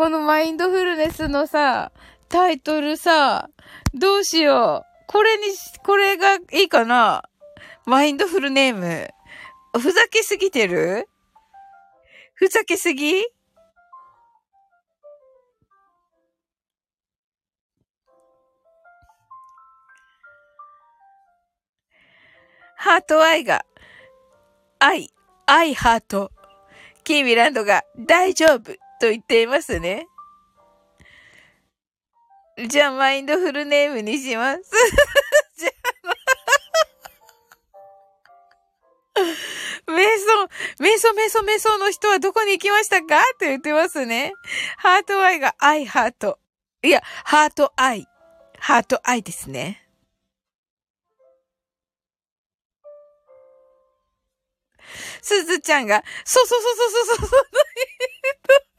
[0.00, 1.92] このマインドフルネスのさ、
[2.30, 3.50] タイトルさ、
[3.92, 5.06] どうしよう。
[5.06, 5.42] これに、
[5.84, 7.24] これがいいかな
[7.84, 9.08] マインドフルネーム。
[9.78, 11.06] ふざけすぎてる？
[12.32, 13.26] ふざけすぎ？
[22.76, 23.66] ハートアイが、
[24.78, 25.10] 愛、
[25.44, 26.32] 愛ハート。
[27.04, 30.06] キーミランドが大丈夫と言っていますね。
[32.68, 34.62] じゃあ、マインドフルネームにします。
[35.56, 35.72] じゃあ、
[39.90, 40.48] 瞑想、
[40.78, 43.18] 瞑想、瞑想、瞑想の人はどこに行きましたか？
[43.18, 44.32] って言ってますね。
[44.76, 46.38] ハートアイがアイハート。
[46.82, 48.06] いや、ハートアイ。
[48.58, 49.86] ハートアイですね。
[55.22, 57.46] すずちゃんが、そうそうそうそうそうそうそう。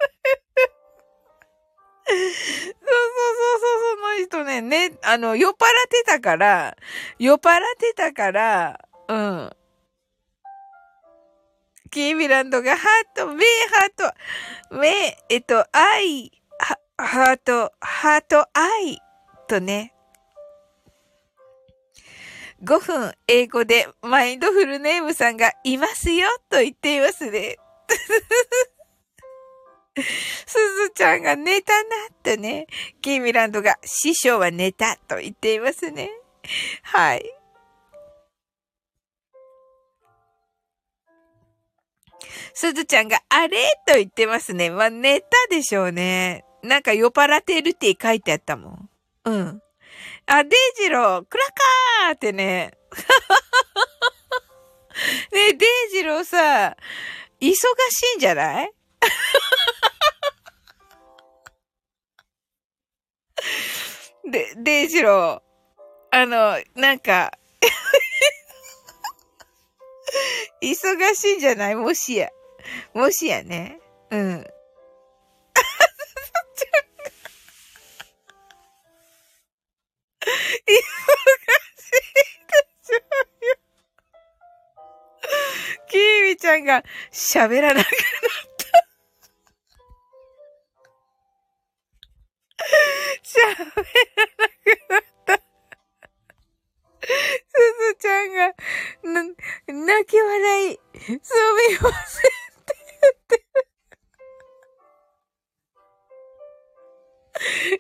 [2.12, 3.76] そうそうそうそ
[4.26, 5.58] う、その人ね、ね、あの、酔っ払っ
[5.90, 6.78] てたから、
[7.20, 9.52] 酔っ払ってたから、うん。
[11.90, 16.32] キービランドがハート、目、ハート、目、えっと、愛、
[16.98, 19.02] ハート、ハート、愛
[19.48, 19.94] とね。
[22.64, 27.58] 5分英語でマインドフルネームさんがいますよと言っていますね。
[30.02, 31.90] すずちゃんが寝たな、
[32.24, 32.68] とね。
[33.02, 36.10] キーミランドが師匠は寝た、と言っていますね。
[36.84, 37.26] はい。
[42.54, 43.58] すずちゃんがあれ
[43.88, 44.70] と言ってますね。
[44.70, 46.46] まあ、寝たでしょうね。
[46.64, 48.90] なんか酔っ払ってるって書いてあったもん。
[49.26, 49.62] うん。
[50.28, 51.44] あ、デイジロー、クラ
[52.06, 52.78] カーってね。
[55.32, 56.76] ね、デイジローさ、
[57.40, 57.54] 忙し
[58.16, 58.72] いんじゃない？
[64.30, 67.32] で、デイジロー、あの、なんか
[70.62, 71.76] 忙しいんじゃない？
[71.76, 72.30] もしや。
[72.94, 73.80] もしやね。
[74.12, 74.20] うん。
[74.32, 74.46] 忙
[80.36, 80.76] しいで
[82.84, 82.98] しょう
[83.48, 83.56] よ。
[85.90, 87.98] キーミちゃんが喋らなくなる。
[93.32, 93.80] 喋らなく
[94.90, 95.38] なった。
[97.02, 98.54] すずちゃんが、
[99.04, 99.24] な、
[99.86, 103.72] 泣き笑い、すみませんって言ってる。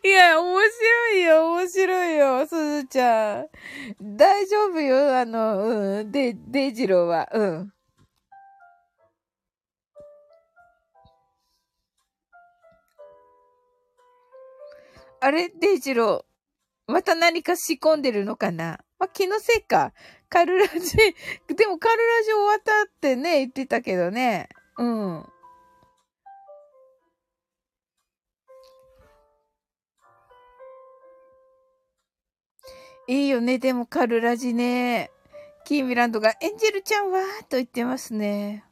[0.03, 3.49] いや、面白いよ、面白いよ、すずちゃん。
[4.17, 7.73] 大丈夫よ、あの、うん、で、デイジローは、うん。
[15.23, 16.91] あれデイジロー。
[16.91, 18.79] また何か仕込んでるのかな？
[18.97, 19.93] まあ、気のせいか。
[20.29, 20.97] カルラジ、
[21.55, 24.49] でもカルラジ終わったってね、言ってたけどね。
[24.77, 25.29] うん。
[33.07, 33.59] いいよね。
[33.59, 35.11] でもカルラジね。
[35.65, 37.21] キーミランドがエンジェルちゃんは？
[37.47, 38.65] と言ってますね。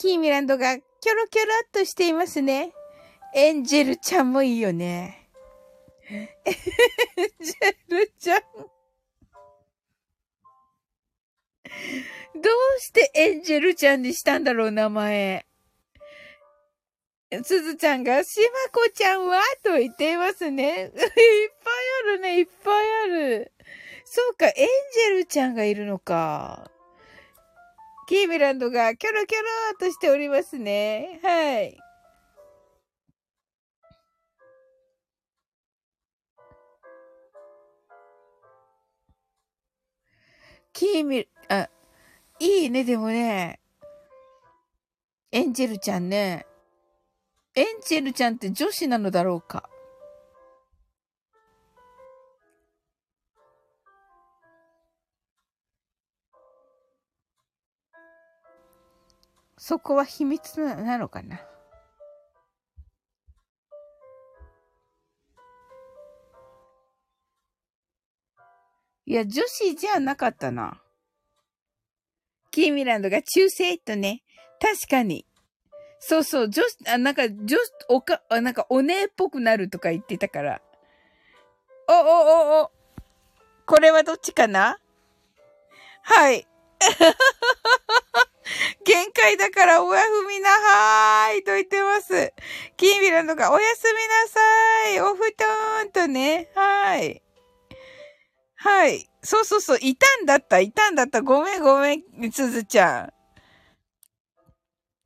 [0.00, 2.72] キーミランドがキョロキョロっとしていますね。
[3.34, 5.28] エンジェルちゃんもいいよね。
[6.10, 6.26] エン
[7.44, 8.40] ジェルちゃん。
[12.34, 15.44] どうしてエンジェルちゃんにしたんだろう、名前。
[17.44, 20.64] すずちゃんが、しまこちゃんはと言っていますね。
[20.64, 21.08] いっぱい
[22.04, 23.52] あるね、いっぱいある。
[24.06, 26.70] そうか、エンジェルちゃんがいるのか。
[28.10, 31.20] キーミランドがキョロキョローとしておりますね。
[31.22, 31.78] はい。
[40.72, 41.68] キーミル、あ、
[42.40, 43.60] いいね、でもね。
[45.30, 46.46] エンジェルちゃんね。
[47.54, 49.69] エンジェルちゃんって女子なのだろうか
[59.62, 61.38] そこは秘密なのかな？
[69.04, 70.80] いや、女子じゃなかったな。
[72.50, 74.22] キーミランドが中性とね。
[74.58, 75.26] 確かに。
[75.98, 80.62] そうそう、女子、あ、なんか、女子、おか、あなんか、お姉っぽくなるとか言ってたから。
[81.86, 82.70] お、お、お、お。
[83.66, 84.78] これはどっちかな？
[86.02, 86.46] はい。
[88.84, 92.32] 限界だからおやすみなはーいと言ってます。
[92.76, 94.40] キーミランドがおやすみなさ
[94.94, 96.50] いお布団とね。
[96.54, 97.22] はい。
[98.56, 99.08] はい。
[99.22, 99.78] そうそうそう。
[99.80, 100.60] いたんだった。
[100.60, 101.22] いたんだった。
[101.22, 102.02] ごめんごめん、
[102.32, 103.10] すずちゃ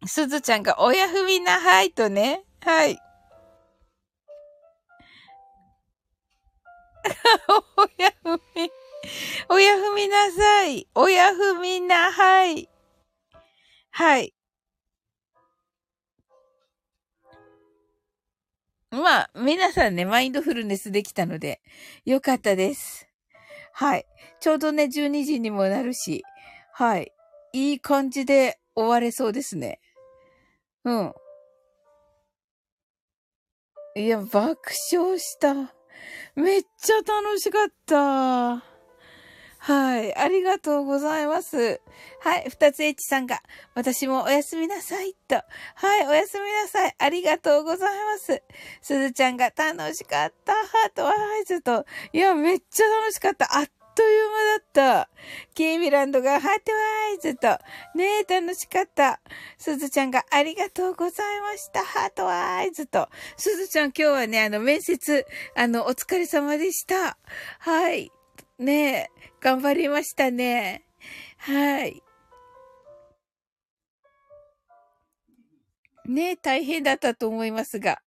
[0.03, 0.09] ん。
[0.09, 2.45] すずちゃんが、おやふみなはいとね。
[2.63, 2.99] はい。
[7.77, 8.71] おやふみ。
[9.49, 10.89] おやふみなさい。
[10.95, 12.69] おやふみなはい。
[13.97, 14.35] はい。
[18.91, 21.61] まあ、皆さんね、マインドフルネスできたので、
[22.05, 23.07] よかったです。
[23.73, 24.05] はい。
[24.41, 26.25] ちょうどね、12時にもなるし、
[26.73, 27.13] はい。
[27.53, 29.79] いい感じで終われそうですね。
[30.85, 31.15] うん。
[33.95, 35.55] いや、爆笑した。
[36.35, 38.74] めっちゃ楽しかった。
[39.65, 40.15] はい。
[40.15, 41.81] ありがとうございます。
[42.21, 42.45] はい。
[42.51, 43.41] 二つエッチさんが、
[43.75, 45.37] 私もおやすみなさいと。
[45.37, 46.07] はい。
[46.07, 46.95] おやすみなさい。
[46.99, 48.43] ありがとうございます。
[48.83, 50.53] すずちゃんが楽しかった。
[50.53, 51.87] ハートワイズと。
[52.13, 53.57] いや、めっちゃ楽しかった。
[53.57, 54.29] あっという
[54.75, 55.11] 間だった。
[55.55, 57.49] キーミランドがハートワイズと。
[57.97, 59.23] ねえ、楽しかった。
[59.57, 61.83] すずちゃんがありがとうございました。
[61.83, 63.09] ハートワイズと。
[63.39, 65.25] すずちゃん今日はね、あの、面接、
[65.57, 67.17] あの、お疲れ様でした。
[67.61, 68.11] はい。
[68.59, 69.11] ねえ、
[69.41, 70.85] 頑張りましたね。
[71.39, 72.03] はい。
[76.07, 78.01] ねえ大変だったと思いますが。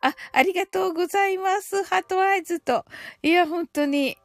[0.00, 1.84] あ、ありがとうございます。
[1.84, 2.84] ハートアイズと。
[3.22, 4.18] いや、本当に。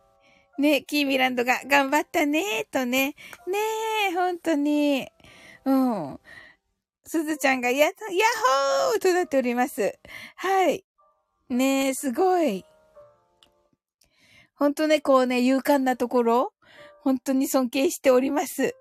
[0.58, 3.16] ねえキーミランドが頑張ったねとね。
[3.48, 3.58] ね
[4.12, 5.08] え、本当に。
[5.64, 6.20] うん。
[7.06, 7.94] すずちゃんがや、ヤッ
[8.92, 9.98] ホーとなっております。
[10.36, 10.84] はい。
[11.50, 12.66] ねえ、すごい。
[14.60, 16.54] ほんとね、こうね、勇敢なところ、
[17.02, 18.76] 本当に尊敬しております。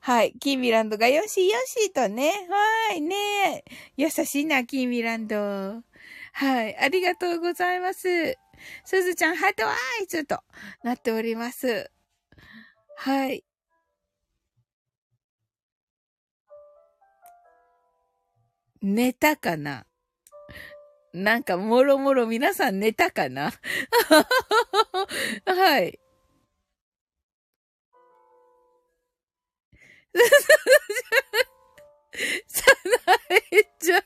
[0.00, 0.32] はい。
[0.40, 2.32] キーミランドがよしよしとね。
[2.48, 3.02] はい。
[3.02, 3.62] ね
[3.98, 5.36] 優しいな、キーミランド。
[6.32, 6.74] はい。
[6.78, 8.38] ありがとうございます。
[8.86, 10.40] すずちゃん、ハートワイズと
[10.82, 11.90] なっております。
[12.96, 13.44] はい。
[18.80, 19.87] 寝たかな？
[21.12, 23.50] なんか、もろもろ皆さん寝たかな？
[25.46, 25.98] はい。
[32.48, 32.64] さ
[33.06, 33.14] な
[33.52, 34.02] えちゃん。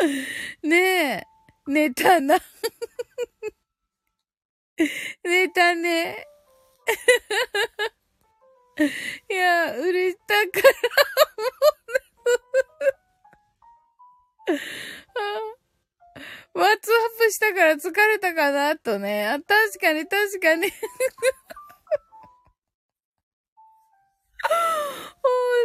[0.62, 1.22] ねえ、
[1.66, 2.38] 寝たな
[5.24, 6.26] 寝たね。
[9.30, 10.74] いや、うれしたから、
[11.36, 11.44] も
[12.66, 12.69] う。
[16.54, 18.76] ワッツアップしたから疲れたかな？
[18.76, 19.28] とね。
[19.28, 20.62] あ、確かに確かに。
[20.66, 20.72] 面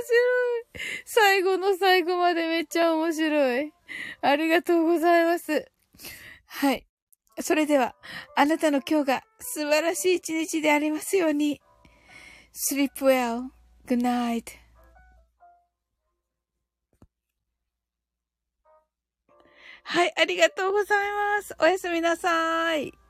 [0.03, 0.19] 白
[0.61, 0.83] い。
[1.05, 3.73] 最後の最後までめっちゃ面白い。
[4.21, 5.71] ありがとうございます。
[6.45, 6.85] はい。
[7.41, 7.95] それでは、
[8.35, 11.61] あなたの今日が素晴らしい一日でありますように。
[12.53, 13.49] sleep well.
[13.87, 14.64] Good night.
[19.87, 21.55] はい、ありがとうございます。
[21.59, 23.04] おやすみなさい。